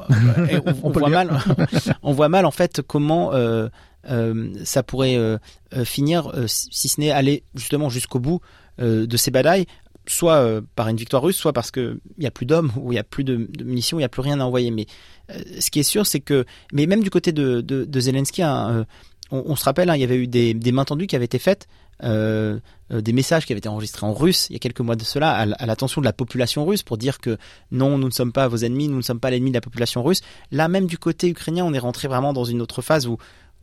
on, 0.84 0.90
voit 0.92 1.10
mal, 1.10 1.40
on 2.04 2.12
voit 2.12 2.30
mal 2.30 2.46
en 2.46 2.52
fait 2.52 2.82
comment 2.86 3.32
ça 4.64 4.84
pourrait 4.84 5.40
finir, 5.84 6.32
si 6.46 6.90
ce 6.90 7.00
n'est 7.02 7.12
aller 7.12 7.44
justement 7.56 7.90
jusqu'au 7.90 8.20
bout 8.20 8.42
de 8.78 9.18
ces 9.18 9.32
batailles 9.32 9.66
soit 10.08 10.36
euh, 10.36 10.62
par 10.76 10.88
une 10.88 10.98
victoire 10.98 11.24
russe, 11.24 11.36
soit 11.36 11.54
parce 11.54 11.72
qu'il 11.72 12.00
n'y 12.18 12.26
a 12.26 12.32
plus 12.32 12.46
d'hommes, 12.46 12.72
ou 12.78 12.92
il 12.92 12.96
n'y 12.96 13.00
a 13.00 13.04
plus 13.04 13.24
de, 13.24 13.48
munitions, 13.64 13.98
il 13.98 14.02
n'y 14.02 14.06
a 14.06 14.10
plus 14.10 14.22
rien 14.22 14.40
à 14.40 14.44
envoyer. 14.44 14.72
Mais 14.72 14.86
euh, 15.32 15.40
ce 15.60 15.70
qui 15.70 15.80
est 15.80 15.84
sûr, 15.84 16.06
c'est 16.06 16.20
que, 16.20 16.46
mais 16.74 16.86
même 16.86 17.04
du 17.04 17.10
côté 17.10 17.32
de, 17.32 17.62
de, 17.62 18.00
Zelensky, 18.00 18.42
hein, 18.42 18.70
euh, 18.70 18.84
on, 19.32 19.56
se 19.56 19.66
rappelle, 19.66 19.90
hein, 19.90 19.96
il 19.96 20.02
y 20.02 20.04
avait 20.04 20.18
eu 20.18 20.28
des, 20.28 20.72
mains 20.72 20.86
tendues 20.86 21.08
qui 21.08 21.16
avaient 21.16 21.26
été 21.26 21.40
faites, 21.40 21.68
des 22.02 23.12
messages 23.12 23.46
qui 23.46 23.52
avaient 23.52 23.58
été 23.58 23.68
enregistrés 23.68 24.06
en 24.06 24.14
russe 24.14 24.48
il 24.52 24.54
y 24.54 24.56
a 24.56 24.60
quelques 24.60 24.82
mois 24.82 24.96
de 24.96 25.04
cela, 25.04 25.32
à, 25.32 25.66
l'attention 25.66 26.00
de 26.00 26.06
la 26.06 26.14
population 26.14 26.64
russe 26.66 26.84
pour 26.84 26.98
dire 26.98 27.20
que 27.20 27.38
non, 27.72 27.98
nous 27.98 28.08
ne 28.08 28.14
sommes 28.14 28.32
pas 28.32 28.48
vos 28.48 28.58
ennemis, 28.58 28.88
nous 28.88 28.98
ne 28.98 29.02
sommes 29.02 29.20
pas 29.20 29.32
l'ennemi 29.32 29.50
de 29.50 29.56
la 29.56 29.62
population 29.62 30.04
russe. 30.04 30.22
Là, 30.52 30.68
même 30.70 30.86
du 30.86 30.98
côté 30.98 31.28
ukrainien, 31.28 31.66
on 31.66 31.74
est 31.74 31.80
rentré 31.80 32.08
vraiment 32.08 32.34
dans 32.34 32.46
une 32.46 32.62
autre 32.62 32.82
phase 32.82 33.08
où 33.08 33.18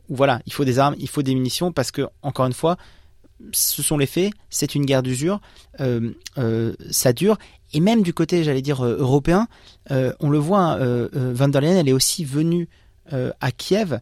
voilà, 0.09 0.39
il 0.45 0.53
faut 0.53 0.65
des 0.65 0.77
armes, 0.77 0.95
il 0.99 1.09
faut 1.09 1.23
des 1.23 1.33
munitions 1.33 1.71
parce 1.71 1.89
que 1.89 2.07
encore 2.21 2.45
une 2.45 2.53
fois, 2.53 2.77
ce 3.51 3.83
sont 3.83 3.97
les 3.97 4.05
faits, 4.05 4.33
c'est 4.49 4.75
une 4.75 4.85
guerre 4.85 5.03
d'usure, 5.03 5.41
euh, 5.81 6.11
euh, 6.37 6.73
ça 6.89 7.13
dure. 7.13 7.37
Et 7.73 7.79
même 7.79 8.03
du 8.03 8.13
côté, 8.13 8.43
j'allais 8.43 8.61
dire, 8.61 8.85
euh, 8.85 8.97
européen, 8.97 9.47
on 9.89 10.29
le 10.29 10.37
voit, 10.37 10.77
euh, 10.79 11.09
Van 11.13 11.47
der 11.47 11.61
Leyen, 11.61 11.77
elle 11.77 11.89
est 11.89 11.93
aussi 11.93 12.25
venue 12.25 12.67
à 13.11 13.51
Kiev 13.51 13.99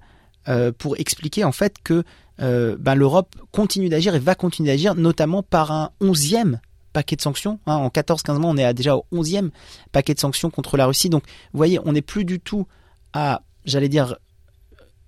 pour 0.78 0.98
expliquer 0.98 1.44
en 1.44 1.52
fait 1.52 1.76
que 1.84 2.04
ben, 2.38 2.96
l'Europe 2.96 3.36
continue 3.52 3.90
d'agir 3.90 4.16
et 4.16 4.20
va 4.20 4.36
continuer 4.36 4.70
d'agir, 4.70 4.96
notamment 4.96 5.44
par 5.44 5.72
un 5.72 5.90
onzième 6.00 6.62
paquet 6.94 7.16
de 7.16 7.22
sanctions. 7.22 7.60
Hein. 7.66 7.76
en 7.76 7.90
14-15 7.90 8.38
mois, 8.38 8.52
on 8.52 8.58
est 8.58 8.74
déjà 8.74 8.96
au 8.96 9.06
onzième 9.12 9.52
paquet 9.92 10.14
de 10.14 10.20
sanctions 10.20 10.50
contre 10.50 10.78
la 10.78 10.86
Russie. 10.86 11.10
Donc, 11.10 11.24
vous 11.52 11.58
voyez, 11.58 11.80
on 11.84 11.92
n'est 11.92 12.02
plus 12.02 12.24
du 12.24 12.40
tout 12.40 12.66
à, 13.12 13.42
j'allais 13.66 13.90
dire, 13.90 14.16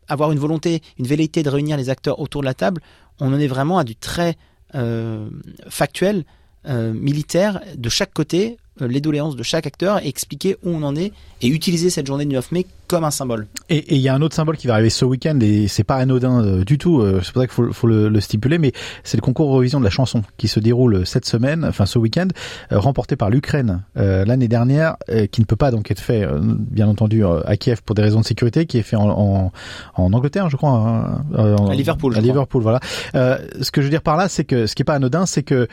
avoir 0.08 0.32
une 0.32 0.40
volonté, 0.40 0.82
une 1.00 1.08
velléité 1.08 1.44
de 1.44 1.50
réunir 1.50 1.78
les 1.78 1.90
acteurs 1.90 2.20
autour 2.20 2.42
de 2.42 2.46
la 2.46 2.54
table 2.54 2.82
on 3.20 3.34
en 3.34 3.40
est 3.40 3.48
vraiment 3.48 3.78
à 3.78 3.84
du 3.84 3.96
très 3.96 4.36
euh, 4.76 5.30
factuel, 5.70 6.26
euh, 6.68 6.94
militaire, 6.94 7.62
de 7.76 7.90
chaque 7.90 8.14
côté, 8.14 8.58
euh, 8.82 8.88
les 8.88 9.02
doléances 9.02 9.36
de 9.36 9.44
chaque 9.44 9.68
acteur, 9.68 10.04
et 10.04 10.08
expliquer 10.08 10.58
où 10.64 10.70
on 10.70 10.84
en 10.84 10.96
est, 10.96 11.14
et 11.42 11.48
utiliser 11.48 11.90
cette 11.90 12.08
journée 12.08 12.26
du 12.26 12.36
9 12.36 12.52
mai 12.52 12.66
comme 12.88 13.04
un 13.04 13.12
symbole. 13.12 13.48
Et 13.70 13.96
il 13.96 14.02
y 14.02 14.10
a 14.10 14.14
un 14.14 14.22
autre 14.22 14.36
symbole 14.36 14.58
qui 14.58 14.68
va 14.68 14.74
arriver 14.74 14.90
ce 14.90 15.06
week-end 15.06 15.40
et 15.42 15.68
c'est 15.68 15.84
pas 15.84 15.96
anodin 15.96 16.44
euh, 16.44 16.64
du 16.64 16.78
tout. 16.78 17.00
Euh, 17.00 17.22
c'est 17.24 17.32
pour 17.32 17.42
ça 17.42 17.48
qu'il 17.48 17.54
faut, 17.54 17.72
faut 17.74 17.88
le, 17.88 18.10
le, 18.10 18.20
stipuler, 18.22 18.58
mais 18.58 18.72
c'est 19.04 19.18
le 19.18 19.22
concours 19.22 19.50
Eurovision 19.50 19.80
de 19.80 19.84
la 19.84 19.90
chanson 19.90 20.22
qui 20.38 20.48
se 20.48 20.60
déroule 20.60 21.06
cette 21.06 21.26
semaine, 21.26 21.66
enfin 21.66 21.86
ce 21.86 22.00
week-end, 22.00 22.28
euh, 22.72 22.80
remporté 22.80 23.16
par 23.16 23.30
l'Ukraine 23.30 23.84
l'année 23.96 24.48
dernière, 24.48 24.98
qui 25.32 25.42
ne 25.42 25.46
peut 25.46 25.56
pas 25.56 25.72
donc 25.72 25.90
être 25.90 26.00
fait, 26.00 26.28
bien 26.42 26.88
entendu, 26.88 27.24
à 27.26 27.58
Kiev 27.58 27.82
pour 27.84 27.96
des 27.96 28.02
raisons 28.02 28.20
de 28.20 28.26
sécurité, 28.26 28.66
qui 28.66 28.78
est 28.78 28.84
fait 28.84 28.96
en, 28.96 29.08
en, 29.10 29.52
en 29.96 30.14
Angleterre, 30.14 30.50
je 30.50 30.58
crois, 30.58 30.72
hein, 30.72 31.24
à 31.38 31.74
Liverpool. 31.74 32.16
À 32.16 32.22
Liverpool, 32.22 32.62
voilà. 32.62 32.80
ce 33.14 33.72
que 33.72 33.82
je 33.82 33.86
veux 33.86 33.92
dire 33.92 34.02
par 34.02 34.18
là, 34.18 34.28
c'est 34.30 34.44
que 34.44 34.68
ce 34.68 34.76
qui 34.76 34.82
est 34.82 34.86
pas 34.86 34.96
anodin, 34.96 35.26
c'est 35.26 35.44
que 35.44 35.68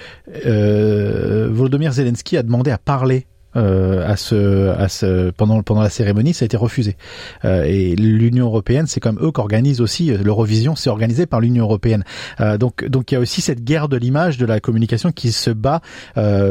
Volodymyr 1.51 1.93
Zelensky 1.93 2.37
a 2.37 2.43
demandé 2.43 2.71
à 2.71 2.79
parler 2.79 3.27
euh, 3.55 4.07
à 4.07 4.17
ce, 4.17 5.31
pendant, 5.31 5.63
pendant 5.63 5.83
la 5.83 5.91
cérémonie, 5.91 6.35
ça 6.35 6.45
a 6.45 6.47
été 6.47 6.57
refusé. 6.57 6.97
Euh, 7.45 7.65
et 7.65 7.95
l'Union 7.97 8.47
européenne, 8.47 8.87
c'est 8.87 9.01
comme 9.01 9.19
eux 9.21 9.31
qu'organisent 9.31 9.81
aussi 9.81 10.11
euh, 10.11 10.19
l'Eurovision, 10.19 10.75
c'est 10.75 10.91
organisé 10.91 11.27
par 11.27 11.41
l'Union 11.41 11.65
européenne. 11.65 12.05
Donc, 12.59 12.85
donc 12.85 13.11
il 13.11 13.15
y 13.15 13.19
a 13.19 13.21
aussi 13.21 13.41
cette 13.41 13.63
guerre 13.65 13.89
de 13.89 13.97
l'image, 13.97 14.39
de 14.39 14.47
la 14.47 14.61
communication 14.61 15.13
qui 15.13 15.33
se 15.33 15.51
bat 15.51 15.81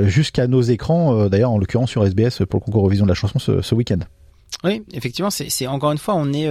jusqu'à 0.03 0.47
nos 0.47 0.61
écrans. 0.61 1.27
D'ailleurs, 1.27 1.51
en 1.51 1.57
l'occurrence 1.57 1.89
sur 1.89 2.05
SBS 2.05 2.37
pour 2.49 2.59
le 2.59 2.65
concours 2.65 2.81
Eurovision 2.81 3.05
de 3.05 3.09
la 3.09 3.15
chanson 3.15 3.39
ce, 3.39 3.61
ce 3.61 3.75
week-end. 3.75 3.99
Oui, 4.63 4.83
effectivement, 4.93 5.29
c'est 5.31 5.67
encore 5.67 5.91
une 5.91 5.97
fois, 5.97 6.15
on 6.15 6.33
est, 6.33 6.49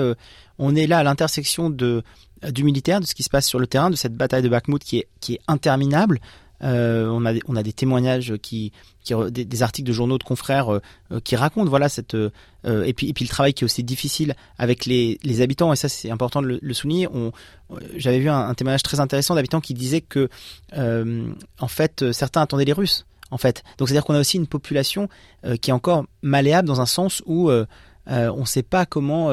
on 0.59 0.75
est 0.75 0.87
là 0.87 0.99
à 0.99 1.03
l'intersection 1.03 1.71
de 1.71 2.03
du 2.49 2.65
militaire, 2.65 3.01
de 3.01 3.07
ce 3.07 3.15
qui 3.15 3.23
se 3.23 3.31
passe 3.31 3.47
sur 3.47 3.59
le 3.59 3.67
terrain, 3.67 3.91
de 3.91 3.97
cette 3.97 4.15
bataille 4.15 4.43
de 4.43 4.49
Bakhmut 4.49 4.83
qui 4.83 4.99
est, 4.99 5.09
qui 5.21 5.35
est 5.35 5.41
interminable. 5.47 6.21
On 6.61 7.27
a 7.27 7.35
on 7.49 7.57
a 7.57 7.63
des 7.63 7.73
témoignages 7.73 8.35
qui, 8.43 8.73
des, 9.09 9.63
articles 9.63 9.89
de 9.89 9.93
journaux 9.93 10.19
de 10.19 10.25
confrères 10.25 10.81
qui 11.25 11.37
racontent 11.37 11.71
voilà 11.71 11.89
cette 11.89 12.15
et 12.15 12.93
puis 12.93 13.09
et 13.09 13.13
puis 13.13 13.25
le 13.25 13.29
travail 13.29 13.55
qui 13.55 13.65
est 13.65 13.67
aussi 13.67 13.83
difficile 13.83 14.35
avec 14.59 14.87
les, 14.87 15.19
habitants 15.41 15.73
et 15.73 15.77
ça 15.77 15.89
c'est 15.89 16.11
important 16.11 16.43
de 16.43 16.59
le, 16.61 16.75
souligner. 16.75 17.09
J'avais 17.97 18.19
vu 18.19 18.29
un, 18.29 18.49
un, 18.49 18.55
témoignage 18.55 18.83
très 18.83 19.01
intéressant 19.01 19.35
d'habitants 19.35 19.61
qui 19.61 19.75
disaient 19.75 20.03
que 20.03 20.29
en 20.73 21.69
fait 21.69 22.13
certains 22.13 22.43
attendaient 22.43 22.65
les 22.65 22.73
Russes 22.73 23.07
en 23.31 23.39
fait. 23.39 23.63
Donc 23.79 23.89
c'est-à-dire 23.89 24.05
qu'on 24.05 24.15
a 24.15 24.21
aussi 24.21 24.37
une 24.37 24.47
population 24.47 25.09
qui 25.61 25.71
est 25.71 25.75
encore 25.75 26.05
malléable 26.23 26.69
dans 26.69 26.81
un 26.81 26.87
sens 26.87 27.23
où 27.27 27.51
on 27.51 28.41
ne 28.41 28.47
sait 28.47 28.63
pas 28.63 28.87
comment 28.87 29.31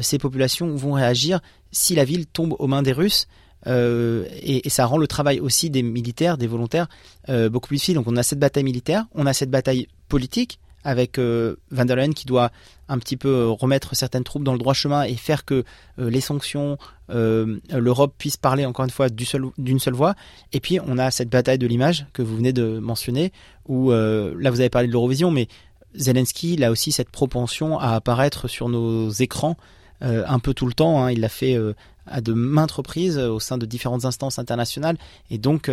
ces 0.00 0.18
populations 0.18 0.74
vont 0.74 0.92
réagir 0.92 1.40
si 1.72 1.94
la 1.94 2.04
ville 2.04 2.26
tombe 2.26 2.54
aux 2.58 2.66
mains 2.66 2.82
des 2.82 2.92
Russes. 2.92 3.26
Euh, 3.66 4.24
et, 4.42 4.68
ça 4.68 4.86
rend 4.86 4.98
le 4.98 5.06
travail 5.06 5.40
aussi 5.40 5.70
des 5.70 5.82
militaires, 5.82 6.38
des 6.38 6.46
volontaires, 6.46 6.88
euh, 7.28 7.48
beaucoup 7.48 7.68
plus 7.68 7.76
difficile. 7.76 7.94
Donc 7.96 8.06
on 8.06 8.16
a 8.16 8.22
cette 8.22 8.38
bataille 8.38 8.64
militaire, 8.64 9.06
on 9.14 9.26
a 9.26 9.32
cette 9.32 9.50
bataille 9.50 9.88
politique 10.08 10.58
avec 10.84 11.18
euh, 11.18 11.56
Van 11.72 11.84
der 11.84 11.96
Leyen 11.96 12.12
qui 12.12 12.26
doit 12.26 12.52
un 12.88 12.98
petit 12.98 13.16
peu 13.16 13.48
remettre 13.48 13.96
certaines 13.96 14.22
troupes 14.22 14.44
dans 14.44 14.52
le 14.52 14.58
droit 14.58 14.74
chemin 14.74 15.02
et 15.02 15.14
faire 15.14 15.44
que 15.44 15.64
les 15.98 16.20
sanctions, 16.20 16.78
l'Europe 17.08 18.14
puisse 18.16 18.36
parler 18.36 18.64
encore 18.64 18.84
une 18.84 18.92
fois 18.92 19.08
d'une 19.08 19.80
seule, 19.80 19.94
voix. 19.94 20.14
Et 20.52 20.60
puis 20.60 20.78
on 20.86 20.96
a 20.98 21.10
cette 21.10 21.28
bataille 21.28 21.58
de 21.58 21.66
l'image 21.66 22.06
que 22.12 22.22
vous 22.22 22.36
venez 22.36 22.52
de 22.52 22.78
mentionner, 22.78 23.32
où 23.66 23.90
là 23.90 24.50
vous 24.50 24.60
avez 24.60 24.70
parlé 24.70 24.86
de 24.86 24.92
l'Eurovision, 24.92 25.32
mais 25.32 25.48
Zelensky 25.96 26.62
a 26.62 26.70
aussi 26.70 26.92
cette 26.92 27.10
propension 27.10 27.80
à 27.80 27.96
apparaître 27.96 28.46
sur 28.46 28.68
nos 28.68 29.10
écrans 29.10 29.56
un 30.00 30.38
peu 30.38 30.54
tout 30.54 30.66
le 30.66 30.72
temps. 30.72 31.02
Hein. 31.02 31.10
Il 31.10 31.18
l'a 31.18 31.28
fait 31.28 31.58
à 32.06 32.20
de 32.20 32.32
maintes 32.32 32.72
reprises 32.72 33.18
euh, 33.18 33.30
au 33.30 33.40
sein 33.40 33.58
de 33.58 33.66
différentes 33.66 34.04
instances 34.04 34.38
internationales. 34.38 34.98
Et 35.30 35.38
donc, 35.38 35.70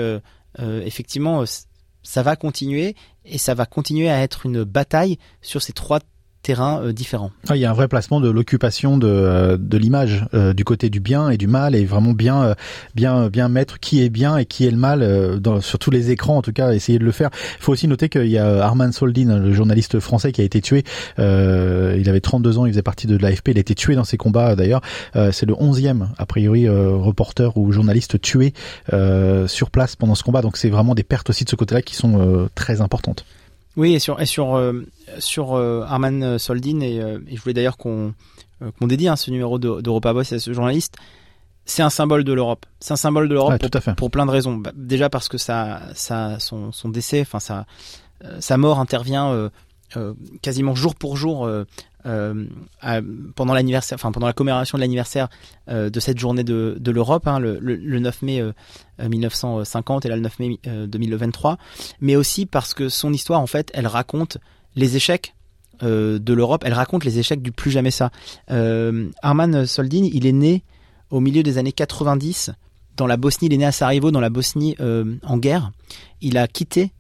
effectivement, 0.60 1.44
ça 2.04 2.22
va 2.22 2.36
continuer 2.36 2.96
et 3.26 3.38
ça 3.38 3.54
va 3.54 3.66
continuer 3.66 4.10
à 4.10 4.22
être 4.22 4.46
une 4.46 4.64
bataille 4.64 5.18
sur 5.42 5.62
ces 5.62 5.74
trois 5.74 6.00
terrains 6.44 6.82
euh, 6.84 6.94
différents. 6.94 7.32
Ah, 7.50 7.56
il 7.56 7.62
y 7.62 7.66
a 7.66 7.72
un 7.72 7.74
vrai 7.74 7.88
placement 7.88 8.22
de 8.22 8.30
l'occupation 8.30 8.98
de, 8.98 9.08
euh, 9.08 9.58
de 9.58 9.78
l'image 9.78 10.26
euh, 10.34 10.54
du 10.54 10.64
côté 10.64 10.90
du 10.90 11.00
bien 11.00 11.30
et 11.30 11.38
du 11.38 11.48
mal 11.48 11.74
et 11.74 11.86
vraiment 11.86 12.12
bien 12.12 12.56
bien 12.94 13.30
bien 13.30 13.48
mettre 13.48 13.80
qui 13.80 14.04
est 14.04 14.10
bien 14.10 14.38
et 14.38 14.46
qui 14.46 14.68
est 14.68 14.72
le 14.72 14.78
mal 14.78 15.40
dans, 15.40 15.62
sur 15.62 15.80
tous 15.80 15.90
les 15.90 16.12
écrans 16.12 16.38
en 16.38 16.42
tout 16.42 16.52
cas 16.52 16.74
essayer 16.74 17.00
de 17.00 17.06
le 17.06 17.12
faire. 17.12 17.30
Il 17.60 17.64
faut 17.64 17.72
aussi 17.72 17.88
noter 17.88 18.10
qu'il 18.10 18.28
y 18.28 18.38
a 18.38 18.64
Arman 18.64 18.92
Soldin, 18.92 19.40
le 19.40 19.54
journaliste 19.54 20.00
français 20.00 20.34
qui 20.34 20.42
a 20.42 20.44
été 20.44 20.62
tué. 20.62 20.84
il 21.18 22.10
avait 22.10 22.20
32 22.20 22.58
ans, 22.58 22.66
il 22.66 22.74
faisait 22.74 22.82
partie 22.82 23.08
de 23.08 23.18
l'AFP, 23.18 23.50
il 23.50 23.58
a 23.58 23.62
été 23.62 23.76
tué 23.76 23.96
dans 23.96 24.04
ces 24.04 24.18
combats 24.18 24.56
d'ailleurs. 24.56 24.82
c'est 25.14 25.46
le 25.46 25.54
11e 25.54 26.08
a 26.18 26.26
priori 26.26 26.68
reporter 26.68 27.56
ou 27.56 27.72
journaliste 27.72 28.20
tué 28.20 28.54
sur 29.48 29.72
place 29.72 29.96
pendant 29.96 30.16
ce 30.16 30.24
combat. 30.24 30.42
Donc 30.42 30.58
c'est 30.58 30.70
vraiment 30.70 30.94
des 30.94 31.04
pertes 31.04 31.30
aussi 31.30 31.46
de 31.46 31.50
ce 31.50 31.56
côté-là 31.56 31.82
qui 31.82 31.96
sont 31.96 32.50
très 32.54 32.82
importantes. 32.82 33.26
Oui, 33.76 33.94
et 33.94 34.00
sur 34.00 34.22
et 34.22 34.26
sur 34.26 34.56
euh, 34.56 34.86
sur 35.20 35.54
euh, 35.54 35.84
Arman 35.88 36.38
Soldin 36.38 36.82
et, 36.82 37.02
euh, 37.02 37.20
et 37.28 37.36
je 37.36 37.42
voulais 37.42 37.54
d'ailleurs 37.54 37.78
qu'on 37.78 38.14
dédie 38.82 39.08
hein, 39.08 39.16
ce 39.16 39.32
numéro 39.32 39.58
d'Europa 39.58 40.14
Boss 40.14 40.32
à 40.34 40.40
ce 40.40 40.54
journaliste. 40.54 40.96
C'est 41.66 41.82
un 41.82 41.90
symbole 41.90 42.24
de 42.24 42.34
l'Europe. 42.34 42.66
C'est 42.80 42.94
un 42.94 42.98
symbole 42.98 43.30
de 43.30 43.34
l'Europe 43.34 43.58
pour, 43.58 43.96
pour, 43.96 44.12
plein 44.12 44.26
de 44.26 44.32
raisons. 44.32 44.58
Bah, 44.58 44.72
déjà 44.76 45.10
parce 45.10 45.30
que 45.30 45.38
ça, 45.38 45.82
ça, 45.94 46.38
son, 46.40 46.74
son 46.74 46.90
décès, 46.90 47.22
enfin 47.22 47.40
sa, 47.40 47.66
sa 48.40 48.58
mort 48.58 48.80
intervient 48.80 49.50
quasiment 50.42 50.76
jour 50.76 50.96
pour 50.96 51.16
jour 51.16 51.50
euh, 52.06 52.48
pendant 53.36 53.54
l'anniversaire, 53.54 53.96
enfin 53.96 54.12
pendant 54.12 54.28
la 54.28 54.34
commémoration 54.34 54.78
de 54.78 54.82
l'anniversaire 54.82 55.30
euh, 55.70 55.90
de 55.90 56.00
cette 56.02 56.20
journée 56.20 56.44
de, 56.44 56.76
de 56.78 56.92
l'Europe, 56.92 57.28
hein, 57.28 57.40
le, 57.40 57.60
le, 57.60 58.00
9 58.00 58.22
mai 58.24 58.44
1950 59.00 60.06
euh, 60.06 60.08
et 60.08 60.10
là 60.10 60.18
le 60.18 60.22
9 60.22 60.40
mai 60.40 60.60
2023, 60.88 61.58
mais 62.02 62.18
aussi 62.18 62.46
parce 62.46 62.74
que 62.74 62.90
son 62.90 63.14
histoire 63.14 63.40
en 63.40 63.48
fait, 63.48 63.72
elle 63.74 63.88
raconte 63.88 64.38
les 64.76 64.98
échecs 64.98 65.34
de 65.82 66.34
l'Europe, 66.34 66.64
elle 66.66 66.74
raconte 66.74 67.04
les 67.04 67.20
échecs 67.20 67.42
du 67.42 67.52
plus 67.52 67.72
jamais 67.72 67.92
ça. 67.92 68.12
Arman 68.48 69.66
Soldin, 69.66 70.08
il 70.12 70.26
est 70.26 70.32
né 70.34 70.64
au 71.10 71.20
milieu 71.20 71.44
des 71.44 71.58
années 71.58 71.72
90 71.72 72.52
dans 72.96 73.08
la 73.08 73.18
Bosnie, 73.18 73.48
il 73.48 73.54
est 73.54 73.58
né 73.58 73.66
à 73.66 73.72
Sarajevo 73.72 74.12
dans 74.12 74.22
la 74.22 74.30
Bosnie 74.30 74.76
en 74.80 75.38
guerre. 75.38 75.72
Il 76.22 76.38
a 76.38 76.48
quitté 76.48 76.92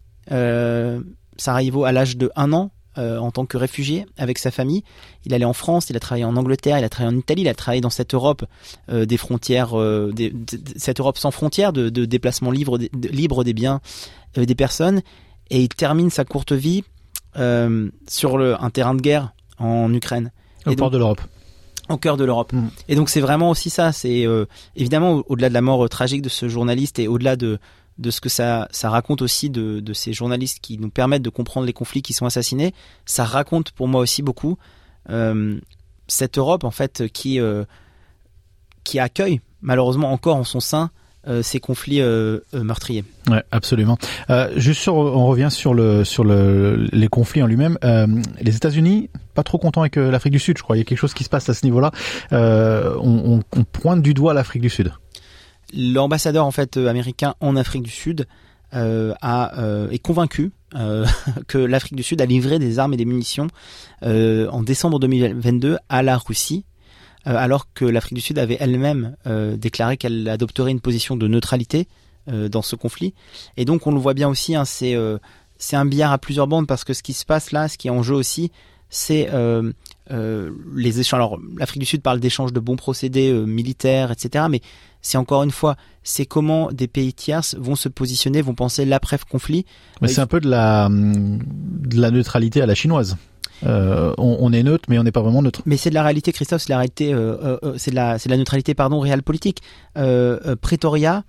Sarajevo 1.38 1.84
à 1.86 1.92
l'âge 1.92 2.18
de 2.18 2.32
1 2.36 2.52
an 2.54 2.72
euh, 2.98 3.18
en 3.18 3.32
tant 3.32 3.48
que 3.48 3.58
réfugié 3.58 4.06
avec 4.18 4.38
sa 4.38 4.52
famille. 4.52 4.84
Il 5.26 5.34
allait 5.34 5.46
en 5.46 5.54
France, 5.54 5.90
il 5.90 5.96
a 5.96 6.00
travaillé 6.00 6.26
en 6.26 6.36
Angleterre, 6.36 6.78
il 6.78 6.84
a 6.84 6.90
travaillé 6.90 7.16
en 7.16 7.20
Italie, 7.20 7.42
il 7.42 7.48
a 7.48 7.56
travaillé 7.56 7.82
dans 7.82 7.90
cette 7.90 8.14
Europe 8.14 8.46
euh, 8.92 9.06
des 9.06 9.18
frontières, 9.18 9.80
euh, 9.80 10.14
cette 10.76 11.00
Europe 11.00 11.18
sans 11.18 11.32
frontières, 11.32 11.74
de, 11.74 11.90
de 11.90 12.06
déplacement 12.06 12.52
libre, 12.52 12.78
de, 12.78 12.90
libre 13.10 13.44
des 13.44 13.54
biens, 13.54 13.82
des 14.36 14.54
personnes. 14.54 15.02
Et 15.50 15.62
il 15.62 15.70
termine 15.70 16.12
sa 16.12 16.24
courte 16.24 16.52
vie 16.52 16.84
sur 18.08 18.38
le, 18.38 18.62
un 18.62 18.70
terrain 18.70 18.94
de 18.94 19.02
guerre 19.02 19.34
en 19.58 19.92
Ukraine. 19.92 20.32
Au 20.68 20.76
port 20.76 20.92
de 20.92 20.98
l'Europe 20.98 21.22
au 21.90 21.98
cœur 21.98 22.16
de 22.16 22.24
l'Europe. 22.24 22.54
Mm. 22.54 22.70
Et 22.88 22.96
donc 22.96 23.10
c'est 23.10 23.20
vraiment 23.20 23.50
aussi 23.50 23.70
ça. 23.70 23.92
C'est 23.92 24.26
évidemment 24.76 25.22
au-delà 25.28 25.50
de 25.50 25.54
la 25.54 25.62
mort 25.62 25.90
tragique 25.90 26.22
de 26.22 26.30
ce 26.30 26.48
journaliste 26.48 26.98
et 26.98 27.10
au-delà 27.10 27.36
de 27.36 27.60
de 27.98 28.12
ce 28.12 28.22
que 28.22 28.30
ça, 28.30 28.68
raconte 28.84 29.22
aussi 29.22 29.50
de, 29.50 29.94
ces 29.94 30.14
journalistes 30.14 30.60
qui 30.62 30.78
nous 30.78 30.90
permettent 30.90 31.22
de 31.22 31.30
comprendre 31.30 31.66
les 31.66 31.74
conflits 31.74 32.02
qui 32.02 32.14
sont 32.14 32.26
assassinés. 32.26 32.74
Ça 33.06 33.24
raconte 33.24 33.72
pour 33.72 33.88
moi 33.88 34.02
aussi 34.02 34.22
beaucoup 34.22 34.58
euh, 35.10 35.60
cette 36.08 36.38
Europe 36.38 36.64
en 36.64 36.72
fait 36.72 37.08
qui 37.12 37.40
euh, 37.40 37.66
qui 38.84 39.00
accueille 39.00 39.42
malheureusement 39.62 40.12
encore 40.12 40.38
en 40.38 40.44
son 40.44 40.60
sein 40.60 40.92
euh, 41.28 41.42
ces 41.42 41.62
conflits 41.62 42.02
meurtriers. 42.54 43.06
Ouais, 43.30 43.44
absolument. 43.52 43.98
juste 44.58 44.82
sur, 44.82 44.96
on 44.96 45.26
revient 45.28 45.50
sur 45.50 45.74
le 45.74 46.04
sur 46.04 46.24
le, 46.24 46.88
les 46.92 47.08
conflits 47.08 47.44
en 47.44 47.48
lui-même. 47.48 47.78
les 48.42 48.56
États-Unis, 48.56 49.10
pas 49.34 49.44
trop 49.44 49.58
contents 49.58 49.82
avec 49.82 49.96
l'Afrique 49.96 50.34
du 50.34 50.40
Sud, 50.40 50.58
je 50.58 50.64
crois. 50.64 50.76
Il 50.76 50.80
y 50.80 50.82
a 50.82 50.86
quelque 50.86 50.98
chose 50.98 51.14
qui 51.14 51.24
se 51.24 51.30
passe 51.30 51.48
à 51.48 51.54
ce 51.54 51.66
niveau-là. 51.66 51.92
On, 52.32 53.42
pointe 53.72 54.02
du 54.02 54.14
doigt 54.14 54.34
l'Afrique 54.34 54.62
du 54.62 54.70
Sud 54.70 54.92
l'ambassadeur 55.75 56.46
en 56.46 56.51
fait 56.51 56.77
euh, 56.77 56.88
américain 56.88 57.36
en 57.39 57.56
Afrique 57.56 57.84
du 57.84 57.92
Sud 57.92 58.27
euh, 58.74 59.13
a, 59.22 59.60
euh, 59.60 59.89
est 59.89 60.00
convaincu 60.00 60.51
que 61.48 61.60
l'Afrique 61.60 61.96
du 61.96 62.01
Sud 62.01 62.20
a 62.20 62.25
livré 62.25 62.58
des 62.58 62.80
armes 62.80 62.96
et 62.96 62.98
des 62.98 63.06
munitions 63.06 63.48
en 64.01 64.63
décembre 64.63 64.98
2022 64.98 65.77
à 65.88 66.01
la 66.01 66.18
Russie, 66.18 66.65
alors 67.25 67.72
que 67.75 67.86
l'Afrique 67.86 68.15
du 68.15 68.22
Sud 68.22 68.39
avait 68.39 68.58
elle-même 68.60 69.15
déclaré 69.56 69.98
qu'elle 69.98 70.27
adopterait 70.27 70.72
une 70.72 70.80
position 70.80 71.15
de 71.15 71.27
neutralité 71.27 71.88
dans 72.25 72.63
ce 72.63 72.75
conflit. 72.75 73.13
Et 73.56 73.65
donc 73.65 73.86
on 73.86 73.92
le 73.92 74.00
voit 74.00 74.15
bien 74.15 74.27
aussi, 74.27 74.56
hein, 74.56 74.65
c'est 74.65 74.98
c'est 75.60 75.75
un 75.75 75.86
billard 75.86 76.12
à 76.12 76.18
plusieurs 76.18 76.48
bandes 76.48 76.65
parce 76.65 76.84
que 76.84 76.96
ce 76.96 77.03
qui 77.03 77.13
se 77.13 77.24
passe 77.24 77.51
là, 77.51 77.68
ce 77.68 77.77
qui 77.77 77.88
est 77.88 77.92
en 77.92 78.01
jeu 78.01 78.15
aussi, 78.15 78.51
c'est 78.89 79.30
les 80.10 81.00
échanges. 81.00 81.20
Alors 81.20 81.40
l'Afrique 81.58 81.80
du 81.80 81.86
Sud 81.86 82.02
parle 82.02 82.20
d'échanges 82.20 82.54
de 82.54 82.60
bons 82.60 82.76
procédés 82.76 83.34
militaires, 83.34 84.12
etc. 84.12 84.46
Mais 84.50 84.62
c'est 85.02 85.18
encore 85.18 85.44
une 85.44 85.52
fois, 85.52 85.76
c'est 86.04 86.26
comment 86.26 86.72
des 86.72 86.88
pays 86.88 87.14
tierces 87.14 87.56
vont 87.56 87.76
se 87.76 87.90
positionner, 87.90 88.42
vont 88.42 88.56
penser 88.56 88.86
l'après-conflit. 88.86 89.66
Mais 90.02 90.08
c'est 90.08 90.22
un 90.22 90.28
peu 90.28 90.40
de 90.40 90.50
la, 90.50 90.90
de 90.90 92.02
la 92.02 92.12
neutralité 92.12 92.62
à 92.62 92.66
la 92.66 92.76
chinoise. 92.76 93.18
Euh, 93.66 94.14
on, 94.18 94.52
est 94.52 94.64
neutre, 94.64 94.86
mais 94.90 94.98
on 94.98 95.04
n'est 95.04 95.12
pas 95.12 95.22
vraiment 95.22 95.42
neutre. 95.42 95.62
Mais 95.66 95.78
c'est 95.78 95.90
de 95.90 95.96
la 95.96 96.04
réalité, 96.04 96.32
Christophe. 96.32 96.64
C'est 96.64 96.70
la 96.70 96.78
réalité. 96.78 97.14
Euh, 97.14 97.58
euh, 97.64 97.74
c'est 97.78 97.92
de 97.92 97.96
la, 97.96 98.20
c'est 98.20 98.30
de 98.30 98.34
la 98.34 98.38
neutralité, 98.38 98.74
pardon, 98.74 99.00
réelle 99.00 99.24
politique. 99.24 99.62
Pretoria 100.62 101.24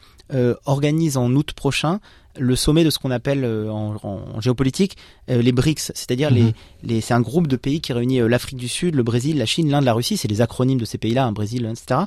organise 0.65 1.17
en 1.17 1.31
août 1.33 1.53
prochain 1.53 2.01
le 2.39 2.57
sommet 2.57 2.85
de 2.85 2.91
ce 2.91 2.99
qu'on 2.99 3.11
appelle 3.11 3.45
en, 3.45 4.41
géopolitique 4.41 4.97
les 5.29 5.53
BRICS, 5.53 5.93
c'est-à-dire 5.95 6.31
les, 6.31 6.43
mhm. 6.43 6.53
les 6.83 7.01
c'est 7.01 7.15
un 7.15 7.21
groupe 7.21 7.47
de 7.47 7.57
pays 7.57 7.81
qui 7.81 7.93
réunit 7.93 8.21
l'Afrique 8.29 8.59
du 8.59 8.69
Sud, 8.69 8.95
le 8.95 9.03
Brésil, 9.03 9.39
la 9.39 9.47
Chine, 9.47 9.71
l'Inde, 9.71 9.85
la 9.85 9.93
Russie, 9.93 10.17
c'est 10.17 10.29
les 10.29 10.41
acronymes 10.41 10.81
de 10.81 10.85
ces 10.85 10.99
pays-là, 10.99 11.25
un 11.25 11.33
Brésil, 11.33 11.71
etc. 11.71 12.01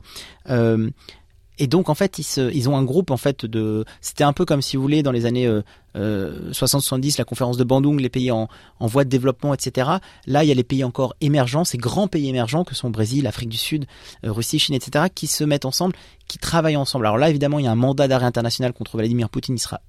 Et 1.60 1.68
donc 1.68 1.90
en 1.90 1.96
fait 1.96 2.20
ils, 2.20 2.24
se, 2.24 2.54
ils 2.54 2.70
ont 2.70 2.78
un 2.78 2.84
groupe 2.84 3.10
en 3.12 3.18
fait 3.18 3.46
de 3.46 3.84
c'était 4.02 4.24
un 4.24 4.34
peu 4.34 4.46
comme 4.46 4.62
si 4.62 4.76
vous 4.76 4.82
voulez 4.82 5.02
dans 5.02 5.12
les 5.12 5.26
années 5.26 5.48
euh, 5.48 6.52
60-70 6.52 7.08
euh, 7.08 7.16
la 7.18 7.26
conférence 7.26 7.58
de 7.58 7.64
Bandung 7.64 8.00
les 8.00 8.10
pays 8.10 8.30
en, 8.32 8.48
en 8.80 8.88
voie 8.88 9.04
de 9.04 9.10
développement 9.10 9.54
etc. 9.54 9.90
Là 10.28 10.44
il 10.44 10.48
y 10.48 10.52
a 10.52 10.56
les 10.56 10.64
pays 10.64 10.84
encore 10.84 11.16
émergents 11.20 11.64
ces 11.64 11.78
grands 11.78 12.08
pays 12.08 12.30
émergents 12.30 12.64
que 12.64 12.76
sont 12.76 12.92
Brésil, 12.92 13.26
Afrique 13.26 13.50
du 13.50 13.58
Sud, 13.58 13.86
euh, 14.24 14.32
Russie, 14.32 14.60
Chine 14.60 14.76
etc. 14.76 15.06
qui 15.14 15.26
se 15.26 15.44
mettent 15.44 15.66
ensemble, 15.66 15.96
qui 16.28 16.38
travaillent 16.38 16.78
ensemble. 16.78 17.08
Alors 17.08 17.18
là 17.18 17.30
évidemment 17.30 17.58
il 17.58 17.66
y 17.66 17.68
a 17.68 17.72
un 17.72 17.76
mandat 17.76 18.08
d'arrêt 18.08 18.26
international 18.26 18.74
contre 18.74 18.98
Vladimir 18.98 19.30
Poutine, 19.30 19.56
il 19.56 19.60
sera 19.60 19.82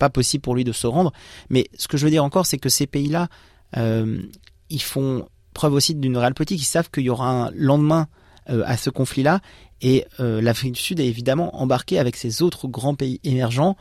pas 0.00 0.10
possible 0.10 0.42
pour 0.42 0.56
lui 0.56 0.64
de 0.64 0.72
se 0.72 0.88
rendre. 0.88 1.12
Mais 1.48 1.68
ce 1.78 1.86
que 1.86 1.96
je 1.96 2.04
veux 2.04 2.10
dire 2.10 2.24
encore 2.24 2.46
c'est 2.46 2.58
que 2.58 2.68
ces 2.68 2.88
pays 2.88 3.08
là 3.08 3.28
euh, 3.76 4.20
ils 4.68 4.82
font 4.82 5.28
preuve 5.54 5.74
aussi 5.74 5.94
d'une 5.94 6.16
réelle 6.16 6.34
politique, 6.34 6.60
ils 6.60 6.64
savent 6.64 6.90
qu'il 6.90 7.04
y 7.04 7.10
aura 7.10 7.30
un 7.30 7.50
lendemain 7.54 8.08
à 8.46 8.76
ce 8.76 8.90
conflit-là 8.90 9.40
et 9.82 10.06
euh, 10.18 10.40
l'Afrique 10.42 10.72
du 10.72 10.80
Sud 10.80 11.00
est 11.00 11.06
évidemment 11.06 11.56
embarquée 11.56 11.98
avec 11.98 12.16
ses 12.16 12.42
autres 12.42 12.68
grands 12.68 12.94
pays 12.94 13.20
émergents 13.24 13.76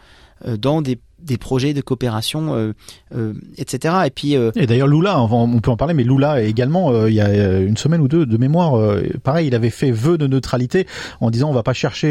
dans 0.46 0.82
des 0.82 1.00
des 1.22 1.38
projets 1.38 1.74
de 1.74 1.82
coopération, 1.82 2.56
euh, 2.56 2.74
euh, 3.16 3.34
etc. 3.58 3.96
Et 4.06 4.10
puis 4.10 4.36
euh, 4.36 4.52
et 4.56 4.68
d'ailleurs 4.68 4.88
Lula, 4.88 5.22
on 5.22 5.60
peut 5.60 5.72
en 5.72 5.78
parler, 5.78 5.94
mais 5.94 6.04
Lula 6.04 6.42
également, 6.42 7.06
il 7.06 7.14
y 7.14 7.22
a 7.22 7.60
une 7.60 7.78
semaine 7.78 8.02
ou 8.02 8.08
deux 8.08 8.26
de 8.26 8.38
mémoire, 8.38 8.80
pareil, 9.24 9.48
il 9.48 9.56
avait 9.56 9.70
fait 9.70 9.92
vœu 9.92 10.18
de 10.18 10.28
neutralité 10.28 10.88
en 11.22 11.30
disant 11.30 11.50
on 11.50 11.54
va 11.54 11.64
pas 11.64 11.74
chercher 11.74 12.10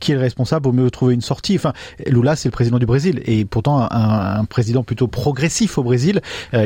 qui 0.00 0.12
est 0.12 0.14
le 0.14 0.20
responsable, 0.20 0.68
au 0.68 0.72
mieux 0.72 0.90
trouver 0.90 1.14
une 1.14 1.20
sortie. 1.20 1.56
Enfin, 1.56 1.72
Lula 2.06 2.36
c'est 2.36 2.48
le 2.48 2.52
président 2.52 2.78
du 2.78 2.86
Brésil 2.86 3.20
et 3.24 3.44
pourtant 3.44 3.80
un, 3.80 4.38
un 4.38 4.44
président 4.44 4.82
plutôt 4.82 5.08
progressif 5.08 5.78
au 5.78 5.82
Brésil 5.82 6.20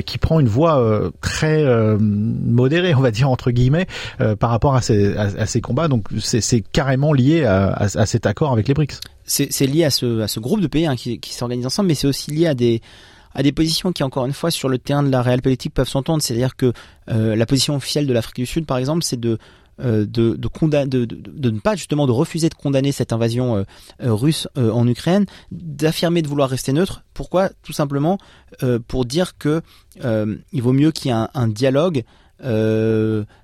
qui 0.07 0.19
prend 0.19 0.41
une 0.41 0.49
voie 0.49 1.11
très 1.21 1.65
modérée, 1.99 2.95
on 2.95 3.01
va 3.01 3.11
dire 3.11 3.31
entre 3.31 3.51
guillemets, 3.51 3.87
par 4.39 4.51
rapport 4.51 4.75
à 4.75 4.83
ces, 4.83 5.17
à, 5.17 5.47
combats. 5.63 5.89
Donc 5.89 6.07
c'est 6.19 6.61
carrément 6.61 7.13
lié 7.13 7.45
à, 7.45 7.69
à, 7.69 7.85
à 7.85 8.07
cet 8.07 8.27
accord 8.27 8.53
avec 8.53 8.69
les 8.69 8.75
BRICS 8.75 9.01
c'est 9.31 9.67
lié 9.67 9.85
à 9.85 9.91
ce, 9.91 10.41
groupe 10.41 10.61
de 10.61 10.67
pays 10.67 10.87
hein, 10.87 10.97
qui, 10.97 11.21
qui 11.21 11.35
s'organisent 11.35 11.67
ensemble, 11.67 11.89
mais 11.89 11.95
c'est 11.95 12.09
aussi 12.09 12.31
lié 12.33 12.49
à 12.49 12.55
des 12.55 13.53
positions 13.53 13.93
qui, 13.93 14.03
encore 14.03 14.27
une 14.27 14.33
fois, 14.33 14.51
sur 14.51 14.69
le 14.69 14.79
terrain 14.79 15.03
de 15.05 15.11
la 15.11 15.23
réelle 15.23 15.43
politique, 15.43 15.73
peuvent 15.73 15.89
s'entendre. 15.89 16.23
C'est-à-dire 16.23 16.57
que 16.57 16.73
euh, 17.09 17.37
la 17.37 17.47
position 17.47 17.77
officielle 17.77 18.07
de 18.07 18.13
l'Afrique 18.13 18.37
du 18.37 18.47
Sud, 18.47 18.67
par 18.67 18.79
exemple, 18.79 19.05
c'est 19.05 19.21
de 19.21 19.39
euh, 19.81 20.05
ne 20.15 21.59
pas 21.61 21.77
justement 21.77 22.07
de 22.07 22.13
refuser 22.13 22.49
de 22.49 22.55
condamner 22.55 22.93
cette 22.93 23.13
invasion 23.15 23.57
euh, 23.57 23.65
russe 24.13 24.47
en 24.57 24.87
Ukraine, 24.87 25.27
d'affirmer 25.53 26.23
de 26.23 26.29
vouloir 26.29 26.51
rester 26.51 26.73
neutre. 26.73 27.05
Pourquoi? 27.15 27.51
Tout 27.63 27.73
simplement 27.73 28.19
pour 28.89 29.05
dire 29.07 29.39
que 29.39 29.63
il 30.53 30.63
vaut 30.63 30.73
mieux 30.73 30.91
qu'il 30.91 31.11
y 31.11 31.15
ait 31.15 31.27
un, 31.33 31.49
dialogue 31.49 32.03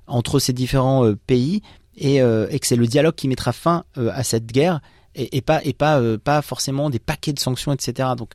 entre 0.07 0.39
ces 0.41 0.53
différents 0.53 1.11
pays 1.27 1.63
et 1.97 2.19
que 2.19 2.67
c'est 2.67 2.77
le 2.77 2.87
dialogue 2.87 3.15
qui 3.15 3.29
mettra 3.29 3.53
fin 3.53 3.85
à 3.97 4.23
cette 4.23 4.47
guerre 4.47 4.81
et, 5.17 5.41
pas 5.41 5.65
et 5.65 5.73
pas 5.73 5.99
euh, 5.99 6.19
pas 6.19 6.43
forcément 6.43 6.91
des 6.91 6.99
paquets 6.99 7.33
de 7.33 7.39
sanctions, 7.39 7.73
etc. 7.73 8.11
Donc 8.17 8.33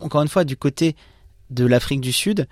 encore 0.00 0.22
une 0.22 0.28
fois, 0.28 0.44
du 0.44 0.56
côté 0.56 0.96
de 1.50 1.64
l'Afrique 1.64 2.00
du 2.00 2.12
Sud, 2.12 2.46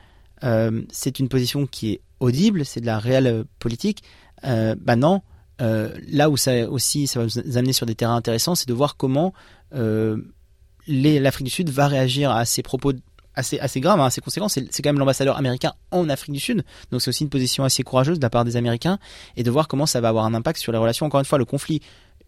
euh, 0.45 0.83
c'est 0.91 1.19
une 1.19 1.29
position 1.29 1.67
qui 1.67 1.93
est 1.93 2.01
audible, 2.21 2.65
c'est 2.65 2.81
de 2.81 2.87
la 2.87 2.99
réelle 2.99 3.27
euh, 3.27 3.45
politique. 3.59 4.03
Euh, 4.45 4.75
bah 4.79 4.97
non, 4.97 5.23
là 5.59 6.29
où 6.29 6.37
ça 6.37 6.69
aussi 6.69 7.07
ça 7.07 7.21
va 7.21 7.27
nous 7.27 7.57
amener 7.57 7.73
sur 7.73 7.87
des 7.87 7.95
terrains 7.95 8.17
intéressants, 8.17 8.55
c'est 8.55 8.69
de 8.69 8.75
voir 8.75 8.97
comment 8.97 9.33
l'Afrique 9.73 11.47
du 11.47 11.51
Sud 11.51 11.71
va 11.71 11.89
réagir 11.89 12.31
à 12.31 12.45
ces 12.45 12.63
propos 12.63 12.93
assez, 13.35 13.59
assez 13.59 13.81
graves, 13.81 14.01
hein, 14.01 14.07
assez 14.07 14.21
conséquents. 14.21 14.49
C'est, 14.49 14.67
quand 14.83 14.91
même 14.91 14.99
l'ambassadeur 14.99 15.37
américain 15.37 15.73
en 15.91 16.09
Afrique 16.11 16.33
du 16.33 16.41
Sud, 16.41 16.65
donc 16.91 17.01
c'est 17.01 17.09
aussi 17.09 17.25
une 17.25 17.31
position 17.31 17.65
assez 17.65 17.83
courageuse 17.83 18.19
de 18.19 18.23
la 18.23 18.31
part 18.31 18.45
des 18.45 18.57
Américains, 18.57 18.99
et 19.37 19.43
de 19.43 19.51
voir 19.51 19.67
comment 19.67 19.87
ça 19.87 20.01
va 20.01 20.09
avoir 20.09 20.27
un 20.27 20.35
impact 20.35 20.61
sur 20.61 20.73
les 20.73 20.79
relations. 20.79 21.07
Encore 21.07 21.21
une 21.21 21.27
fois, 21.27 21.39
le 21.39 21.47
conflit 21.47 21.81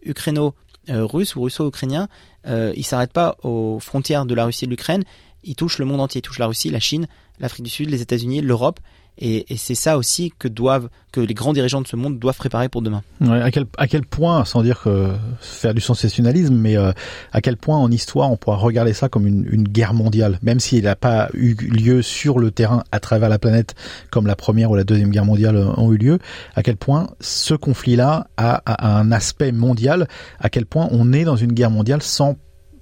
ukraino 0.03 0.55
euh, 0.89 1.05
russe 1.05 1.35
ou 1.35 1.41
russo-ukrainien, 1.41 2.07
euh, 2.47 2.73
il 2.75 2.83
s'arrête 2.83 3.13
pas 3.13 3.37
aux 3.43 3.79
frontières 3.79 4.25
de 4.25 4.33
la 4.33 4.45
Russie 4.45 4.65
et 4.65 4.67
de 4.67 4.71
l'Ukraine, 4.71 5.03
il 5.43 5.55
touche 5.55 5.77
le 5.77 5.85
monde 5.85 6.01
entier, 6.01 6.19
il 6.19 6.21
touche 6.21 6.39
la 6.39 6.47
Russie, 6.47 6.69
la 6.69 6.79
Chine, 6.79 7.07
l'Afrique 7.39 7.63
du 7.63 7.71
Sud, 7.71 7.89
les 7.89 8.01
États-Unis, 8.01 8.41
l'Europe. 8.41 8.79
Et, 9.21 9.45
c'est 9.57 9.75
ça 9.75 9.97
aussi 9.97 10.31
que 10.39 10.47
doivent, 10.47 10.87
que 11.11 11.19
les 11.19 11.33
grands 11.33 11.51
dirigeants 11.51 11.81
de 11.81 11.87
ce 11.87 11.97
monde 11.97 12.19
doivent 12.19 12.37
préparer 12.37 12.69
pour 12.69 12.81
demain. 12.81 13.03
à 13.21 13.51
quel 13.51 13.65
à 13.77 13.87
quel 13.87 14.05
point, 14.05 14.45
sans 14.45 14.61
dire 14.61 14.79
que 14.81 15.11
faire 15.41 15.73
du 15.73 15.81
sensationnalisme, 15.81 16.55
mais 16.55 16.77
euh, 16.77 16.93
à 17.33 17.41
quel 17.41 17.57
point 17.57 17.77
en 17.77 17.91
histoire 17.91 18.31
on 18.31 18.37
pourra 18.37 18.55
regarder 18.55 18.93
ça 18.93 19.09
comme 19.09 19.27
une, 19.27 19.63
guerre 19.63 19.93
mondiale, 19.93 20.39
même 20.41 20.61
s'il 20.61 20.85
n'a 20.85 20.95
pas 20.95 21.29
eu 21.33 21.53
lieu 21.55 22.01
sur 22.01 22.39
le 22.39 22.51
terrain 22.51 22.83
à 22.93 23.01
travers 23.01 23.27
la 23.27 23.39
planète 23.39 23.75
comme 24.09 24.25
la 24.25 24.37
première 24.37 24.71
ou 24.71 24.75
la 24.75 24.85
deuxième 24.85 25.09
guerre 25.09 25.25
mondiale 25.25 25.57
ont 25.75 25.91
eu 25.91 25.97
lieu. 25.97 26.19
À 26.55 26.63
quel 26.63 26.77
point 26.77 27.07
ce 27.19 27.53
conflit-là 27.53 28.27
a 28.37 28.61
un 28.99 29.11
aspect 29.11 29.51
mondial. 29.51 30.07
À 30.39 30.49
quel 30.49 30.65
point 30.65 30.87
on 30.91 31.11
est 31.11 31.25
dans 31.25 31.35
une 31.35 31.51
guerre 31.51 31.71
mondiale 31.71 32.01
sans 32.01 32.37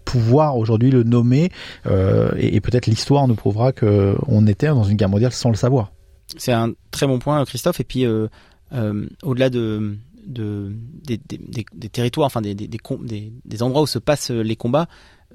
pouvoir 0.07 0.55
aujourd'hui 0.57 0.89
le 0.89 1.03
nommer 1.03 1.51
euh, 1.85 2.31
et, 2.37 2.61
peut-être 2.61 2.85
l'histoire 2.85 3.27
nous 3.27 3.35
prouvera 3.35 3.73
que 3.73 4.15
on 4.25 4.47
était 4.47 4.67
dans 4.67 4.85
une 4.85 4.95
guerre 4.95 5.09
mondiale 5.09 5.33
sans 5.33 5.49
le 5.49 5.55
savoir. 5.57 5.91
C'est 6.37 6.53
un 6.53 6.71
très 6.91 7.07
bon 7.07 7.19
point, 7.19 7.43
Christophe. 7.43 7.81
Et 7.81 7.83
puis, 7.83 8.05
euh, 8.05 8.27
euh, 8.71 9.05
au-delà 9.21 9.49
de, 9.49 9.97
de 10.25 10.71
des, 11.03 11.19
des, 11.27 11.89
territoires, 11.89 12.27
enfin 12.27 12.41
des, 12.41 12.55
des, 12.55 13.63
endroits 13.63 13.81
où 13.81 13.87
se 13.87 13.99
passent 13.99 14.31
les 14.31 14.55
combats, 14.55 14.87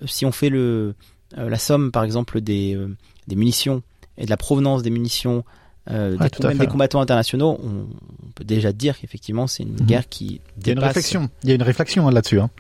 si 0.07 0.25
on 0.25 0.33
fait 0.33 0.49
le, 0.49 0.95
la 1.37 1.59
somme, 1.59 1.93
par 1.93 2.02
exemple, 2.02 2.41
des, 2.41 2.79
des 3.29 3.37
munitions 3.37 3.83
et 4.17 4.25
de 4.25 4.31
la 4.31 4.38
provenance 4.38 4.83
des 4.83 4.91
munitions, 4.91 5.44
euh, 5.90 6.16
même 6.45 6.59
des 6.59 6.66
combattants 6.66 7.01
internationaux, 7.01 7.59
on, 7.62 7.87
peut 8.35 8.45
déjà 8.45 8.73
dire 8.73 8.99
qu'effectivement 8.99 9.47
c'est 9.47 9.62
une 9.64 9.73
mhm. 9.73 9.87
guerre 9.87 10.09
qui 10.09 10.40
dépasse. 10.57 10.64
Il 10.64 10.66
y 10.66 10.71
a 10.71 10.73
une 10.73 10.79
réflexion, 10.79 11.31
il 11.42 11.49
y 11.49 11.53
a 11.53 11.55
une 11.57 11.62
réflexion 11.62 12.09
hein, 12.09 12.12
là-dessus. 12.12 12.40
Hein. 12.40 12.51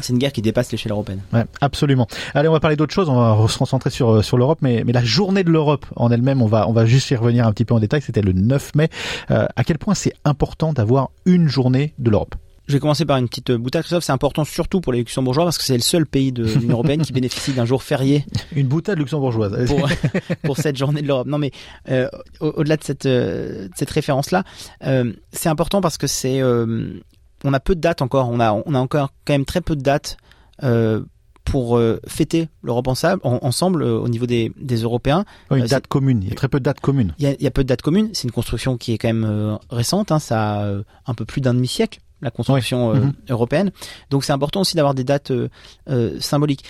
C'est 0.00 0.12
une 0.12 0.18
guerre 0.18 0.32
qui 0.32 0.42
dépasse 0.42 0.72
l'échelle 0.72 0.92
européenne. 0.92 1.20
Ouais, 1.32 1.44
absolument. 1.60 2.08
Allez, 2.34 2.48
on 2.48 2.52
va 2.52 2.58
parler 2.58 2.76
d'autre 2.76 2.94
chose. 2.94 3.08
On 3.08 3.14
va 3.14 3.48
se 3.48 3.58
concentrer 3.58 3.90
sur 3.90 4.10
euh, 4.10 4.22
sur 4.22 4.38
l'Europe, 4.38 4.58
mais 4.62 4.82
mais 4.84 4.92
la 4.92 5.04
journée 5.04 5.44
de 5.44 5.50
l'Europe 5.50 5.86
en 5.94 6.10
elle-même, 6.10 6.42
on 6.42 6.46
va 6.46 6.68
on 6.68 6.72
va 6.72 6.86
juste 6.86 7.10
y 7.10 7.16
revenir 7.16 7.46
un 7.46 7.52
petit 7.52 7.64
peu 7.64 7.74
en 7.74 7.80
détail. 7.80 8.02
C'était 8.02 8.22
le 8.22 8.32
9 8.32 8.74
mai. 8.74 8.88
Euh, 9.30 9.46
à 9.54 9.62
quel 9.64 9.78
point 9.78 9.94
c'est 9.94 10.14
important 10.24 10.72
d'avoir 10.72 11.10
une 11.26 11.48
journée 11.48 11.94
de 11.98 12.10
l'Europe? 12.10 12.34
Je 12.70 12.76
vais 12.76 12.80
commencer 12.80 13.04
par 13.04 13.18
une 13.18 13.28
petite 13.28 13.50
boutade, 13.52 13.82
Christophe. 13.82 14.04
C'est 14.04 14.12
important 14.12 14.44
surtout 14.44 14.80
pour 14.80 14.92
les 14.92 15.00
luxembourgeois 15.00 15.44
parce 15.44 15.58
que 15.58 15.64
c'est 15.64 15.74
le 15.74 15.82
seul 15.82 16.06
pays 16.06 16.32
de 16.32 16.44
l'Union 16.44 16.74
européenne 16.74 17.02
qui 17.02 17.12
bénéficie 17.20 17.52
d'un 17.52 17.64
jour 17.64 17.82
férié. 17.82 18.24
Une 18.54 18.68
boutade 18.68 18.98
luxembourgeoise. 18.98 19.66
Pour, 19.66 19.88
pour 20.44 20.56
cette 20.56 20.76
journée 20.76 21.02
de 21.02 21.08
l'Europe. 21.08 21.26
Non, 21.26 21.38
mais 21.38 21.50
euh, 21.90 22.08
au-delà 22.40 22.76
de 22.76 22.84
cette, 22.84 23.06
euh, 23.06 23.68
cette 23.74 23.90
référence-là, 23.90 24.44
euh, 24.84 25.12
c'est 25.32 25.48
important 25.48 25.80
parce 25.80 25.98
que 25.98 26.06
c'est, 26.06 26.40
euh, 26.40 27.00
on 27.44 27.52
a 27.52 27.60
peu 27.60 27.74
de 27.74 27.80
dates 27.80 28.02
encore. 28.02 28.28
On 28.30 28.40
a, 28.40 28.52
on 28.52 28.74
a 28.74 28.78
encore 28.78 29.12
quand 29.24 29.34
même 29.34 29.44
très 29.44 29.60
peu 29.60 29.76
de 29.76 29.82
dates 29.82 30.16
pour 31.44 31.80
fêter 32.06 32.48
l'Europe 32.62 32.86
ensemble, 32.86 33.20
ensemble 33.24 33.82
au 33.82 34.08
niveau 34.08 34.26
des, 34.26 34.52
des 34.60 34.76
Européens. 34.82 35.24
une 35.50 35.64
date 35.64 35.86
commune. 35.86 36.20
Il 36.22 36.28
y 36.28 36.32
a 36.32 36.34
très 36.34 36.48
peu 36.48 36.60
de 36.60 36.64
dates 36.64 36.80
communes. 36.80 37.14
Il 37.18 37.24
y 37.24 37.26
a, 37.26 37.32
il 37.32 37.42
y 37.42 37.46
a 37.46 37.50
peu 37.50 37.64
de 37.64 37.68
dates 37.68 37.82
communes. 37.82 38.10
C'est 38.12 38.24
une 38.24 38.30
construction 38.30 38.76
qui 38.76 38.92
est 38.92 38.98
quand 38.98 39.08
même 39.08 39.58
récente. 39.70 40.12
Hein, 40.12 40.18
ça 40.18 40.60
a 40.60 40.74
un 41.06 41.14
peu 41.14 41.24
plus 41.24 41.40
d'un 41.40 41.54
demi-siècle 41.54 42.00
la 42.22 42.30
construction 42.30 42.90
euh, 42.90 42.94
mhm. 43.00 43.12
européenne. 43.28 43.70
Donc 44.10 44.24
c'est 44.24 44.32
important 44.32 44.60
aussi 44.60 44.76
d'avoir 44.76 44.94
des 44.94 45.04
dates 45.04 45.30
euh, 45.30 45.48
euh, 45.88 46.18
symboliques 46.20 46.64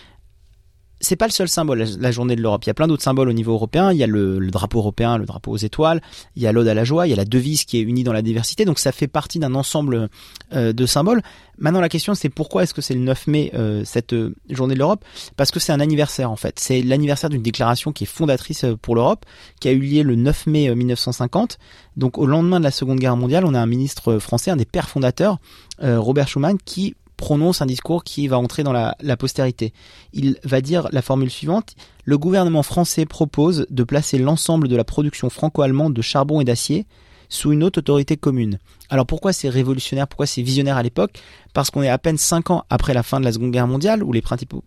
c'est 1.01 1.17
pas 1.17 1.27
le 1.27 1.33
seul 1.33 1.49
symbole, 1.49 1.85
la, 1.99 2.11
journée 2.11 2.37
de 2.37 2.43
l'Europe. 2.43 2.63
Il 2.65 2.67
y 2.67 2.71
a 2.71 2.75
plein 2.75 2.87
d'autres 2.87 3.03
symboles 3.03 3.29
au 3.31 3.33
niveau 3.33 3.53
européen. 3.53 3.91
Il 3.91 3.99
y 3.99 4.05
a 4.05 4.07
le, 4.07 4.39
drapeau 4.51 4.79
européen, 4.79 5.17
le 5.17 5.25
drapeau 5.25 5.51
aux 5.51 5.57
étoiles. 5.57 6.03
Il 6.37 6.43
y 6.43 6.47
a 6.47 6.53
l'ode 6.53 6.69
à 6.69 6.75
la 6.75 6.85
joie. 6.85 7.07
Il 7.07 7.11
y 7.11 7.13
a 7.15 7.17
la 7.17 7.25
devise 7.25 7.65
qui 7.65 7.79
est 7.79 7.81
unie 7.81 8.05
dans 8.05 8.13
la 8.13 8.21
diversité. 8.21 8.67
Donc 8.67 8.79
ça 8.79 8.93
fait 8.93 9.09
partie 9.09 9.39
d'un 9.39 9.55
ensemble 9.55 10.11
euh, 10.53 10.73
de 10.73 10.87
symboles. 10.87 11.23
Maintenant, 11.59 11.81
la 11.81 11.89
question 11.89 12.15
c'est 12.15 12.29
pourquoi 12.29 12.63
est-ce 12.63 12.75
que 12.75 12.83
c'est 12.83 12.95
le 12.95 13.01
9 13.01 13.27
mai 13.27 13.51
euh, 13.55 13.83
cette 13.85 14.13
euh, 14.13 14.35
journée 14.51 14.75
de 14.75 14.79
l'Europe? 14.79 15.05
Parce 15.37 15.51
que 15.51 15.59
c'est 15.59 15.73
un 15.73 15.81
anniversaire 15.81 16.31
en 16.31 16.37
fait. 16.37 16.59
C'est 16.61 16.83
l'anniversaire 16.83 17.31
d'une 17.31 17.43
déclaration 17.43 17.93
qui 17.93 18.05
est 18.05 18.07
fondatrice 18.07 18.67
pour 18.83 18.95
l'Europe, 18.95 19.25
qui 19.61 19.69
a 19.69 19.73
eu 19.73 19.81
lieu 19.81 20.03
le 20.03 20.17
9 20.17 20.47
mai 20.49 20.75
1950. 20.75 21.59
Donc 21.97 22.19
au 22.19 22.27
lendemain 22.27 22.59
de 22.59 22.65
la 22.65 22.71
Seconde 22.71 22.99
Guerre 22.99 23.17
mondiale, 23.17 23.45
on 23.47 23.55
a 23.55 23.61
un 23.61 23.67
ministre 23.67 24.19
français, 24.19 24.51
un 24.51 24.57
des 24.57 24.65
pères 24.65 24.89
fondateurs, 24.89 25.39
Robert 25.83 26.29
Schuman, 26.29 26.59
qui 26.63 26.95
prononce 27.21 27.61
un 27.61 27.67
discours 27.67 28.03
qui 28.03 28.29
va 28.29 28.39
entrer 28.39 28.63
dans 28.63 28.73
la, 28.73 29.17
postérité. 29.19 29.75
Il 30.15 30.39
va 30.43 30.63
dire 30.63 30.89
la 30.91 31.03
formule 31.03 31.31
suivante, 31.31 31.75
le 32.05 32.17
gouvernement 32.17 32.63
français 32.63 33.05
propose 33.05 33.67
de 33.69 33.85
placer 33.85 34.17
l'ensemble 34.17 34.69
de 34.69 34.75
la 34.75 34.85
production 34.85 35.29
franco-allemande 35.29 35.93
de 35.93 36.01
charbon 36.01 36.41
et 36.41 36.45
d'acier 36.45 36.87
sous 37.29 37.53
une 37.53 37.63
haute 37.63 37.77
autorité 37.77 38.17
commune. 38.17 38.59
Alors 38.91 39.07
pourquoi 39.07 39.33
c'est 39.33 39.49
révolutionnaire, 39.49 40.09
pourquoi 40.09 40.27
c'est 40.27 40.43
visionnaire 40.43 40.77
à 40.77 40.83
l'époque? 40.83 41.13
Parce 41.55 41.71
qu'on 41.71 41.83
est 41.83 41.89
à 41.89 41.99
peine 41.99 42.19
cinq 42.19 42.51
ans 42.51 42.65
après 42.71 42.95
la 42.95 43.03
fin 43.03 43.19
de 43.21 43.25
la 43.25 43.33
Seconde 43.33 43.53
Guerre 43.53 43.67
mondiale, 43.67 44.03
où 44.03 44.13
les 44.13 44.21
principaux, 44.21 44.63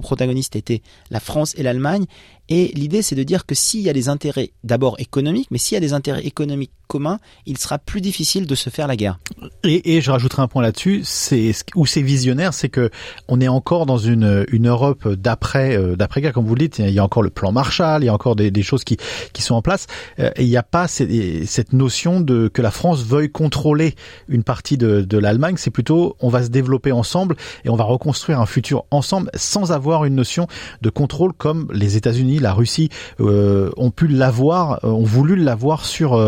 protagonistes 0.00 0.56
étaient 0.56 0.82
la 1.10 1.20
France 1.20 1.54
et 1.56 1.62
l'Allemagne, 1.62 2.04
et 2.48 2.70
l'idée 2.74 3.02
c'est 3.02 3.14
de 3.14 3.22
dire 3.22 3.46
que 3.46 3.54
s'il 3.54 3.80
y 3.80 3.88
a 3.88 3.92
des 3.92 4.08
intérêts 4.08 4.50
d'abord 4.64 4.96
économiques, 4.98 5.48
mais 5.50 5.58
s'il 5.58 5.76
y 5.76 5.78
a 5.78 5.80
des 5.80 5.94
intérêts 5.94 6.24
économiques 6.24 6.72
communs, 6.86 7.18
il 7.46 7.56
sera 7.56 7.78
plus 7.78 8.02
difficile 8.02 8.46
de 8.46 8.54
se 8.54 8.68
faire 8.68 8.86
la 8.86 8.96
guerre. 8.96 9.18
Et, 9.62 10.00
je 10.02 10.10
rajouterai 10.10 10.42
un 10.42 10.48
point 10.48 10.62
là-dessus, 10.62 11.00
c'est 11.04 11.52
où 11.74 11.86
c'est 11.86 12.02
visionnaire, 12.02 12.52
c'est 12.52 12.68
que 12.68 12.90
on 13.28 13.40
est 13.40 13.48
encore 13.48 13.86
dans 13.86 13.96
une, 13.96 14.44
Europe 14.52 15.08
d'après 15.08 15.76
euh, 15.76 15.96
guerre, 15.96 16.32
comme 16.32 16.46
vous 16.46 16.54
le 16.54 16.60
dites. 16.60 16.78
Il 16.78 16.90
y 16.90 16.98
a 16.98 17.04
encore 17.04 17.22
le 17.22 17.30
plan 17.30 17.52
Marshall, 17.52 18.02
il 18.02 18.06
y 18.06 18.08
a 18.08 18.14
encore 18.14 18.36
des, 18.36 18.62
choses 18.62 18.84
qui 18.84 18.98
sont 19.38 19.54
en 19.54 19.62
place. 19.62 19.86
Euh, 20.18 20.30
et 20.36 20.44
il 20.44 20.48
n'y 20.48 20.56
a 20.56 20.62
pas 20.62 20.88
cette 20.88 21.72
notion 21.72 22.20
de 22.20 22.48
que 22.48 22.62
la 22.62 22.70
France 22.70 23.02
veuille 23.02 23.30
contrôler 23.54 23.94
une 24.28 24.42
partie 24.42 24.76
de, 24.76 25.18
l'Allemagne. 25.18 25.54
C'est 25.58 25.70
plutôt 25.70 26.16
on 26.20 26.28
va 26.28 26.42
se 26.42 26.48
développer 26.48 26.90
ensemble 26.90 27.36
et 27.64 27.70
on 27.70 27.76
va 27.76 27.84
reconstruire 27.84 28.40
un 28.40 28.46
futur 28.46 28.84
ensemble 28.90 29.30
sans 29.34 29.70
avoir 29.70 30.04
une 30.04 30.16
notion 30.16 30.48
de 30.82 30.90
contrôle 30.90 31.32
comme 31.32 31.68
les 31.72 31.96
États-Unis, 31.96 32.40
la 32.40 32.52
Russie 32.52 32.88
euh, 33.20 33.70
ont 33.76 33.92
pu 33.92 34.08
l'avoir, 34.08 34.80
ont 34.82 35.04
voulu 35.04 35.36
l'avoir 35.36 35.84
sur 35.84 36.20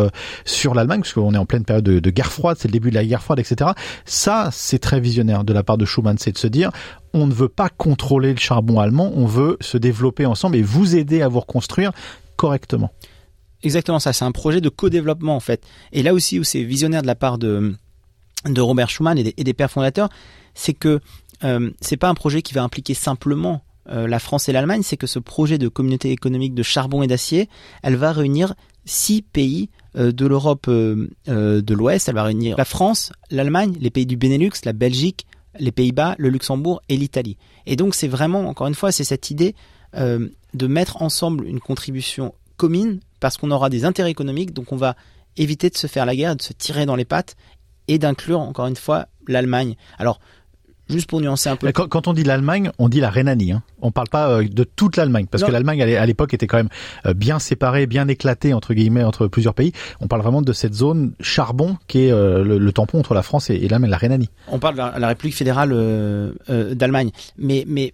sur 0.45 0.75
l'Allemagne, 0.75 1.01
parce 1.01 1.15
qu'on 1.15 1.35
est 1.35 1.39
en 1.39 1.47
pleine 1.47 1.65
période 1.65 1.85
de, 1.85 2.11
guerre 2.11 2.33
froide, 2.33 2.57
c'est 2.61 2.69
le 2.69 2.73
début 2.73 2.91
de 2.91 2.95
la 2.95 3.05
guerre 3.05 3.23
froide, 3.23 3.41
etc. 3.41 3.71
Ça, 4.05 4.51
c'est 4.53 4.79
très 4.79 5.01
visionnaire 5.01 5.43
de 5.43 5.53
la 5.53 5.65
part 5.65 5.79
de 5.79 5.85
Schuman, 5.85 6.17
c'est 6.19 6.33
de 6.33 6.39
se 6.39 6.47
dire, 6.47 6.71
on 7.12 7.27
ne 7.27 7.33
veut 7.33 7.49
pas 7.49 7.69
contrôler 7.69 8.33
le 8.33 8.39
charbon 8.39 8.79
allemand, 8.79 9.11
on 9.17 9.27
veut 9.27 9.57
se 9.61 9.79
développer 9.79 10.27
ensemble 10.27 10.57
et 10.57 10.62
vous 10.62 10.95
aider 10.95 11.23
à 11.23 11.29
vous 11.29 11.41
reconstruire 11.41 11.93
correctement. 12.37 12.93
Exactement 13.66 13.98
ça, 13.98 14.12
c'est 14.12 14.24
un 14.24 14.31
projet 14.31 14.61
de 14.61 14.68
co-développement 14.68 15.35
en 15.35 15.40
fait. 15.40 15.61
Et 15.90 16.05
là 16.05 16.14
aussi 16.14 16.38
où 16.38 16.44
c'est 16.44 16.62
visionnaire 16.62 17.02
de 17.02 17.09
la 17.09 17.16
part 17.16 17.37
de, 17.37 17.74
de 18.44 18.61
Robert 18.61 18.88
Schuman 18.88 19.18
et 19.18 19.24
des, 19.24 19.55
pères 19.55 19.72
fondateurs, 19.72 20.09
c'est 20.55 20.72
que 20.72 21.00
euh, 21.42 21.72
c'est 21.81 21.96
pas 21.96 22.09
un 22.09 22.14
projet 22.14 22.42
qui 22.42 22.55
va 22.55 22.62
impliquer 22.62 22.94
simplement 22.94 23.62
la 23.88 24.18
France 24.18 24.48
et 24.48 24.52
l'Allemagne, 24.52 24.83
c'est 24.83 24.96
que 24.96 25.07
ce 25.07 25.20
projet 25.20 25.59
de 25.59 25.68
communauté 25.68 26.11
économique 26.11 26.55
de 26.55 26.64
charbon 26.64 27.05
et 27.05 27.07
d'acier, 27.07 27.48
elle 27.85 27.94
va 27.94 28.11
réunir 28.11 28.55
six 28.85 29.22
pays 29.22 29.68
de 29.94 30.26
l'Europe 30.26 30.68
de 30.68 31.74
l'Ouest. 31.74 32.09
Elle 32.09 32.16
va 32.16 32.24
réunir 32.24 32.57
la 32.59 32.64
France, 32.64 33.12
l'Allemagne, 33.31 33.76
les 33.81 33.90
pays 33.90 34.05
du 34.05 34.16
Benelux, 34.16 34.50
la 34.64 34.72
Belgique, 34.72 35.26
les 35.61 35.70
Pays-Bas, 35.70 36.16
le 36.18 36.31
Luxembourg 36.31 36.83
et 36.88 36.96
l'Italie. 36.96 37.37
Et 37.64 37.76
donc 37.76 37.94
c'est 37.94 38.09
vraiment, 38.09 38.48
encore 38.48 38.66
une 38.66 38.74
fois, 38.74 38.90
c'est 38.90 39.05
cette 39.05 39.31
idée 39.31 39.55
de 39.94 40.66
mettre 40.66 41.00
ensemble 41.00 41.46
une 41.46 41.61
contribution 41.61 42.35
commune 42.57 43.01
parce 43.21 43.37
qu'on 43.37 43.51
aura 43.51 43.71
des 43.71 43.85
intérêts 43.85 44.11
économiques, 44.11 44.53
donc 44.53 44.73
on 44.73 44.77
va 44.77 44.97
éviter 45.37 45.71
de 45.71 45.77
se 45.77 45.87
faire 45.87 46.07
la 46.07 46.16
guerre, 46.16 46.37
de 46.37 46.42
se 46.42 46.53
tirer 46.53 46.87
dans 46.87 46.97
les 46.97 47.05
pattes 47.05 47.37
et 47.88 47.99
d'inclure 47.99 48.40
encore 48.40 48.66
une 48.66 48.77
fois 48.77 49.07
l'Allemagne. 49.29 49.77
Alors 49.99 50.21
Juste 50.88 51.09
pour 51.09 51.21
nuancer 51.21 51.49
un 51.49 51.57
peu. 51.57 51.73
Quand, 51.73 52.07
on 52.07 52.12
dit 52.12 52.23
l'Allemagne, 52.23 52.71
on 52.79 52.88
dit 52.88 53.01
la 53.01 53.11
Rhénanie. 53.11 53.51
Hein. 53.51 53.62
On 53.83 53.90
parle 53.90 54.09
pas 54.09 54.31
euh, 54.31 54.45
de 54.49 54.62
toute 54.62 54.97
l'Allemagne, 54.97 55.27
parce 55.29 55.42
que 55.42 55.51
l'Allemagne 55.51 55.83
à 55.83 56.07
l'époque 56.07 56.33
était 56.33 56.47
quand 56.47 56.59
même 56.59 56.69
euh, 57.07 57.12
bien 57.12 57.40
séparée, 57.40 57.87
bien 57.87 58.07
éclatée 58.07 58.55
entre 58.55 58.73
guillemets 58.73 59.03
entre 59.03 59.27
plusieurs 59.27 59.55
pays. 59.55 59.73
On 60.01 60.07
parle 60.07 60.23
vraiment 60.23 60.42
de 60.42 60.53
cette 60.53 60.75
zone 60.75 61.14
charbon 61.21 61.77
qui 61.88 62.05
est 62.05 62.12
euh, 62.12 62.45
le, 62.45 62.73
tampon 62.73 63.01
entre 63.01 63.14
la 63.14 63.23
France 63.23 63.51
et, 63.51 63.55
et 63.55 63.69
la 63.69 63.97
Rhénanie. 63.97 64.31
On 64.47 64.61
parle 64.61 64.77
de 64.77 65.01
la 65.01 65.09
République 65.09 65.35
fédérale 65.35 65.71
d'Allemagne, 66.49 67.11
mais 67.37 67.64
mais 67.66 67.92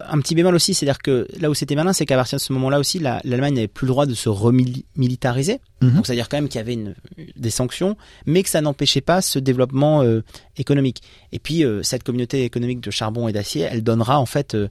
un 0.00 0.18
petit 0.20 0.34
bémol 0.34 0.54
aussi, 0.54 0.74
c'est-à-dire 0.74 0.98
que 0.98 1.26
là 1.40 1.50
où 1.50 1.54
c'était 1.54 1.74
malin, 1.74 1.92
c'est 1.92 2.06
qu'à 2.06 2.16
partir 2.16 2.38
de 2.38 2.42
ce 2.42 2.52
moment-là 2.52 2.78
aussi, 2.78 2.98
l'Allemagne 2.98 3.54
n'avait 3.54 3.68
plus 3.68 3.86
le 3.86 3.92
droit 3.92 4.06
de 4.06 4.14
se 4.14 4.28
remilitariser. 4.28 5.60
Mhm. 5.82 5.94
Donc 5.94 6.06
c'est-à-dire 6.06 6.28
quand 6.28 6.36
même 6.36 6.48
qu'il 6.48 6.58
y 6.58 6.62
avait 6.62 6.74
une, 6.74 6.94
des 7.36 7.50
sanctions, 7.50 7.96
mais 8.26 8.42
que 8.42 8.48
ça 8.48 8.60
n'empêchait 8.60 9.00
pas 9.00 9.22
ce 9.22 9.38
développement 9.38 10.02
euh, 10.02 10.22
économique. 10.56 11.02
Et 11.32 11.38
puis 11.38 11.64
euh, 11.64 11.82
cette 11.82 12.02
communauté 12.02 12.44
économique 12.44 12.80
de 12.80 12.90
charbon 12.90 13.28
et 13.28 13.32
d'acier, 13.32 13.62
elle 13.62 13.82
donnera 13.82 14.18
en 14.18 14.26
fait 14.26 14.54
euh, 14.54 14.68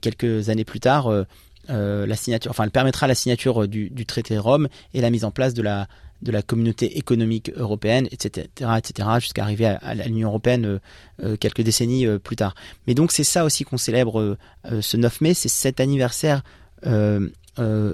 quelques 0.00 0.48
années 0.48 0.64
plus 0.64 0.80
tard 0.80 1.10
la 1.68 2.16
signature, 2.16 2.50
enfin 2.50 2.64
elle 2.64 2.72
permettra 2.72 3.06
la 3.06 3.14
signature 3.14 3.68
du, 3.68 3.90
du 3.90 4.04
traité 4.04 4.36
Rome 4.38 4.68
et 4.92 5.00
la 5.00 5.10
mise 5.10 5.24
en 5.24 5.30
place 5.30 5.54
de 5.54 5.62
la 5.62 5.86
de 6.22 6.32
la 6.32 6.42
communauté 6.42 6.98
économique 6.98 7.50
européenne, 7.56 8.06
etc., 8.10 8.46
etc., 8.76 9.08
jusqu'à 9.20 9.42
arriver 9.42 9.66
à, 9.66 9.94
l'Union 9.94 10.28
européenne 10.28 10.66
euh, 10.66 10.78
euh, 11.22 11.36
quelques 11.36 11.62
décennies 11.62 12.06
euh, 12.06 12.18
plus 12.18 12.36
tard. 12.36 12.54
Mais 12.86 12.94
donc 12.94 13.12
c'est 13.12 13.24
ça 13.24 13.44
aussi 13.44 13.64
qu'on 13.64 13.76
célèbre 13.78 14.36
ce 14.80 14.96
9 14.96 15.20
mai, 15.20 15.34
c'est 15.34 15.48
cet 15.48 15.80
anniversaire 15.80 16.42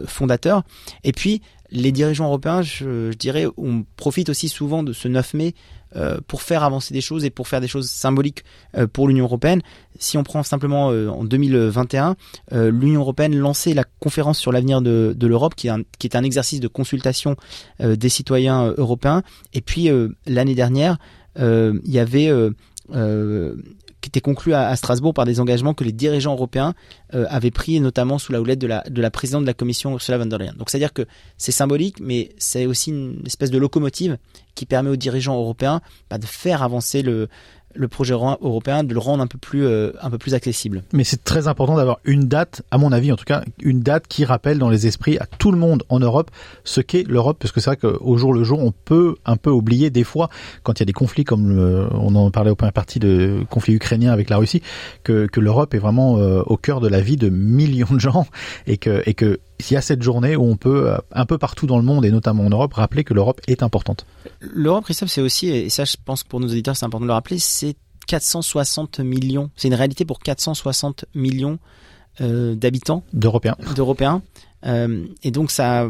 fondateur. 0.06 0.62
Et 1.04 1.12
puis 1.12 1.42
les 1.70 1.92
dirigeants 1.92 2.26
européens, 2.26 2.62
je, 2.62 3.12
dirais, 3.12 3.46
on 3.56 3.84
profite 3.96 4.28
aussi 4.28 4.48
souvent 4.48 4.82
de 4.82 4.92
ce 4.92 5.08
9 5.08 5.34
mai 5.34 5.54
euh, 5.94 6.18
pour 6.26 6.42
faire 6.42 6.62
avancer 6.62 6.92
des 6.92 7.00
choses 7.00 7.24
et 7.24 7.30
pour 7.30 7.48
faire 7.48 7.60
des 7.60 7.68
choses 7.68 7.88
symboliques 7.88 8.44
euh, 8.76 8.86
pour 8.86 9.08
l'Union 9.08 9.24
européenne. 9.24 9.62
Si 9.98 10.18
on 10.18 10.24
prend 10.24 10.42
simplement 10.42 10.90
euh, 10.90 11.08
en 11.08 11.24
2021, 11.24 12.16
l'Union 12.52 13.00
européenne 13.00 13.36
lançait 13.36 13.74
la 13.74 13.84
conférence 14.00 14.38
sur 14.38 14.52
l'avenir 14.52 14.82
de, 14.82 15.14
l'Europe, 15.26 15.54
qui, 15.54 15.68
est 15.68 16.16
un 16.16 16.22
exercice 16.22 16.60
de 16.60 16.68
consultation 16.68 17.36
des 17.80 18.08
citoyens 18.08 18.74
européens. 18.76 19.22
Et 19.52 19.60
puis 19.60 19.88
l'année 20.26 20.54
dernière, 20.54 20.98
il 21.38 21.80
y 21.84 21.98
avait 21.98 22.30
qui 24.06 24.10
était 24.10 24.20
conclu 24.20 24.54
à, 24.54 24.76
Strasbourg 24.76 25.14
par 25.14 25.24
des 25.24 25.40
engagements 25.40 25.74
que 25.74 25.82
les 25.82 25.90
dirigeants 25.90 26.34
européens 26.34 26.74
euh, 27.12 27.26
avaient 27.28 27.50
pris, 27.50 27.80
notamment 27.80 28.18
sous 28.18 28.30
la 28.30 28.40
houlette 28.40 28.60
de 28.60 28.68
la, 28.68 28.84
de 28.88 29.02
la 29.02 29.10
présidente 29.10 29.42
de 29.42 29.48
la 29.48 29.54
Commission, 29.54 29.90
Ursula 29.90 30.16
von 30.16 30.26
der 30.26 30.38
Leyen. 30.38 30.54
Donc 30.56 30.70
c'est-à-dire 30.70 30.92
que 30.92 31.06
c'est 31.38 31.50
symbolique, 31.50 31.98
mais 31.98 32.30
c'est 32.38 32.66
aussi 32.66 32.90
une 32.90 33.20
espèce 33.26 33.50
de 33.50 33.58
locomotive 33.58 34.16
qui 34.54 34.64
permet 34.64 34.90
aux 34.90 34.96
dirigeants 34.96 35.36
européens 35.36 35.80
bah, 36.08 36.18
de 36.18 36.24
faire 36.24 36.62
avancer 36.62 37.02
le, 37.02 37.28
le 37.76 37.88
projet 37.88 38.14
européen, 38.14 38.84
de 38.84 38.92
le 38.92 39.00
rendre 39.00 39.22
un 39.22 39.26
peu 39.26 39.38
plus, 39.38 39.64
euh, 39.64 39.92
un 40.00 40.10
peu 40.10 40.18
plus 40.18 40.34
accessible. 40.34 40.82
Mais 40.92 41.04
c'est 41.04 41.24
très 41.24 41.48
important 41.48 41.76
d'avoir 41.76 41.98
une 42.04 42.28
date, 42.28 42.62
à 42.70 42.78
mon 42.78 42.92
avis 42.92 43.12
en 43.12 43.16
tout 43.16 43.24
cas, 43.24 43.42
une 43.60 43.80
date 43.80 44.06
qui 44.08 44.24
rappelle 44.24 44.58
dans 44.58 44.68
les 44.68 44.86
esprits 44.86 45.18
à 45.18 45.26
tout 45.26 45.52
le 45.52 45.58
monde 45.58 45.82
en 45.88 46.00
Europe 46.00 46.30
ce 46.64 46.80
qu'est 46.80 47.04
l'Europe, 47.06 47.38
parce 47.40 47.52
que 47.52 47.60
c'est 47.60 47.70
vrai 47.70 47.76
qu'au 47.76 48.16
jour 48.16 48.32
le 48.32 48.44
jour, 48.44 48.60
on 48.60 48.72
peut 48.72 49.16
un 49.24 49.36
peu 49.36 49.50
oublier 49.50 49.90
des 49.90 50.04
fois, 50.04 50.30
quand 50.62 50.78
il 50.78 50.80
y 50.80 50.84
a 50.84 50.86
des 50.86 50.92
conflits 50.92 51.24
comme 51.24 51.56
on 51.92 52.14
en 52.14 52.30
parlait 52.30 52.50
au 52.50 52.56
premier 52.56 52.72
parti 52.72 52.98
de 52.98 53.44
conflit 53.50 53.74
ukrainien 53.74 54.12
avec 54.12 54.30
la 54.30 54.36
Russie, 54.36 54.62
que, 55.02 55.28
l'Europe 55.36 55.74
est 55.74 55.78
vraiment 55.78 56.18
euh, 56.18 56.42
au 56.46 56.56
cœur 56.56 56.80
de 56.80 56.88
la 56.88 57.00
vie 57.00 57.16
de 57.16 57.28
millions 57.28 57.92
de 57.92 58.00
gens 58.00 58.26
et 58.66 58.78
que 58.78 59.38
il 59.58 59.72
y 59.72 59.76
a 59.76 59.80
cette 59.80 60.02
journée 60.02 60.36
où 60.36 60.44
on 60.44 60.56
peut, 60.56 60.90
euh, 60.90 60.98
un 61.12 61.26
peu 61.26 61.38
partout 61.38 61.66
dans 61.66 61.78
le 61.78 61.84
monde 61.84 62.04
et 62.04 62.10
notamment 62.10 62.44
en 62.44 62.50
Europe, 62.50 62.74
rappeler 62.74 63.04
que 63.04 63.14
l'Europe 63.14 63.40
est 63.46 63.62
importante. 63.62 64.06
L'Europe, 64.40 64.84
Christophe, 64.84 65.10
c'est 65.10 65.20
aussi, 65.20 65.48
et 65.48 65.68
ça 65.70 65.84
je 65.84 65.96
pense 66.04 66.22
que 66.22 66.28
pour 66.28 66.40
nos 66.40 66.48
auditeurs 66.48 66.76
c'est 66.76 66.84
important 66.84 67.04
de 67.04 67.08
le 67.08 67.14
rappeler, 67.14 67.38
c'est 67.38 67.76
460 68.06 69.00
millions, 69.00 69.50
c'est 69.56 69.68
une 69.68 69.74
réalité 69.74 70.04
pour 70.04 70.20
460 70.20 71.06
millions 71.14 71.58
euh, 72.20 72.54
d'habitants. 72.54 73.02
D'Européens. 73.12 73.56
D'Européens. 73.74 74.22
Euh, 74.64 75.06
et 75.22 75.30
donc 75.30 75.50
ça, 75.50 75.88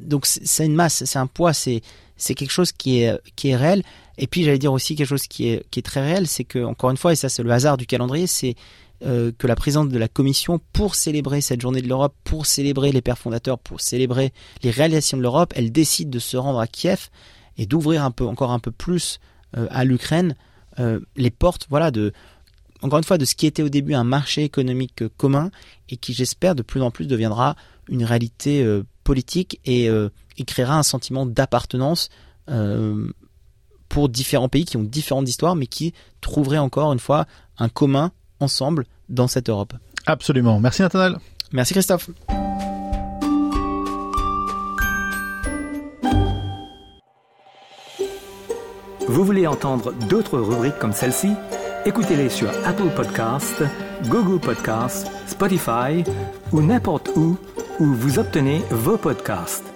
donc 0.00 0.26
c'est 0.26 0.66
une 0.66 0.74
masse, 0.74 1.04
c'est 1.04 1.18
un 1.18 1.26
poids, 1.26 1.52
c'est 1.52 1.82
c'est 2.16 2.34
quelque 2.34 2.50
chose 2.50 2.72
qui 2.72 3.02
est 3.02 3.18
qui 3.36 3.50
est 3.50 3.56
réel. 3.56 3.82
Et 4.18 4.26
puis 4.26 4.44
j'allais 4.44 4.58
dire 4.58 4.72
aussi 4.72 4.96
quelque 4.96 5.08
chose 5.08 5.26
qui 5.26 5.48
est 5.48 5.64
qui 5.70 5.78
est 5.78 5.82
très 5.82 6.02
réel, 6.02 6.26
c'est 6.26 6.44
que 6.44 6.64
encore 6.64 6.90
une 6.90 6.96
fois, 6.96 7.12
et 7.12 7.16
ça 7.16 7.28
c'est 7.28 7.42
le 7.42 7.50
hasard 7.50 7.76
du 7.76 7.86
calendrier, 7.86 8.26
c'est 8.26 8.56
euh, 9.02 9.32
que 9.38 9.46
la 9.46 9.56
présidente 9.56 9.88
de 9.88 9.98
la 9.98 10.08
Commission, 10.08 10.60
pour 10.74 10.94
célébrer 10.94 11.40
cette 11.40 11.62
journée 11.62 11.80
de 11.80 11.88
l'Europe, 11.88 12.14
pour 12.22 12.44
célébrer 12.44 12.92
les 12.92 13.00
pères 13.00 13.16
fondateurs, 13.18 13.58
pour 13.58 13.80
célébrer 13.80 14.30
les 14.62 14.70
réalisations 14.70 15.16
de 15.16 15.22
l'Europe, 15.22 15.54
elle 15.56 15.72
décide 15.72 16.10
de 16.10 16.18
se 16.18 16.36
rendre 16.36 16.60
à 16.60 16.66
Kiev 16.66 17.08
et 17.56 17.64
d'ouvrir 17.64 18.04
un 18.04 18.10
peu, 18.10 18.26
encore 18.26 18.50
un 18.50 18.58
peu 18.58 18.70
plus 18.70 19.18
euh, 19.56 19.66
à 19.70 19.84
l'Ukraine 19.84 20.34
euh, 20.78 21.00
les 21.16 21.30
portes, 21.30 21.66
voilà, 21.70 21.90
encore 22.82 22.98
une 22.98 23.04
fois, 23.04 23.16
de 23.16 23.24
ce 23.24 23.34
qui 23.34 23.46
était 23.46 23.62
au 23.62 23.70
début 23.70 23.94
un 23.94 24.04
marché 24.04 24.44
économique 24.44 25.02
commun 25.16 25.50
et 25.88 25.96
qui, 25.96 26.12
j'espère, 26.12 26.54
de 26.54 26.62
plus 26.62 26.82
en 26.82 26.90
plus 26.90 27.06
deviendra 27.06 27.56
une 27.88 28.04
réalité 28.04 28.64
politique 29.02 29.60
et, 29.64 29.86
et, 29.86 30.44
créera 30.44 30.78
un 30.78 30.82
sentiment 30.82 31.26
d'appartenance 31.26 32.08
pour 33.88 34.08
différents 34.08 34.48
pays 34.48 34.64
qui 34.64 34.76
ont 34.76 34.84
différentes 34.84 35.28
histoires, 35.28 35.56
mais 35.56 35.66
qui 35.66 35.92
trouveraient 36.20 36.58
encore 36.58 36.92
une 36.92 37.00
fois 37.00 37.26
un 37.58 37.68
commun 37.68 38.12
ensemble 38.40 38.84
dans 39.08 39.28
cette 39.28 39.48
Europe. 39.48 39.74
Absolument. 40.06 40.60
Merci 40.60 40.82
Nathanaël. 40.82 41.16
Merci 41.52 41.74
Christophe. 41.74 42.10
Vous 49.08 49.24
voulez 49.24 49.46
entendre 49.46 49.92
d'autres 50.08 50.38
rubriques 50.38 50.78
comme 50.78 50.92
celle-ci? 50.92 51.32
Écoutez-les 51.84 52.28
sur 52.28 52.48
Apple 52.64 52.90
Podcasts, 52.94 53.62
Google 54.06 54.38
Podcasts, 54.38 55.10
Spotify 55.26 56.04
ou 56.52 56.60
n'importe 56.60 57.10
où 57.16 57.36
où 57.80 57.84
vous 57.86 58.18
obtenez 58.18 58.62
vos 58.70 58.98
podcasts. 58.98 59.69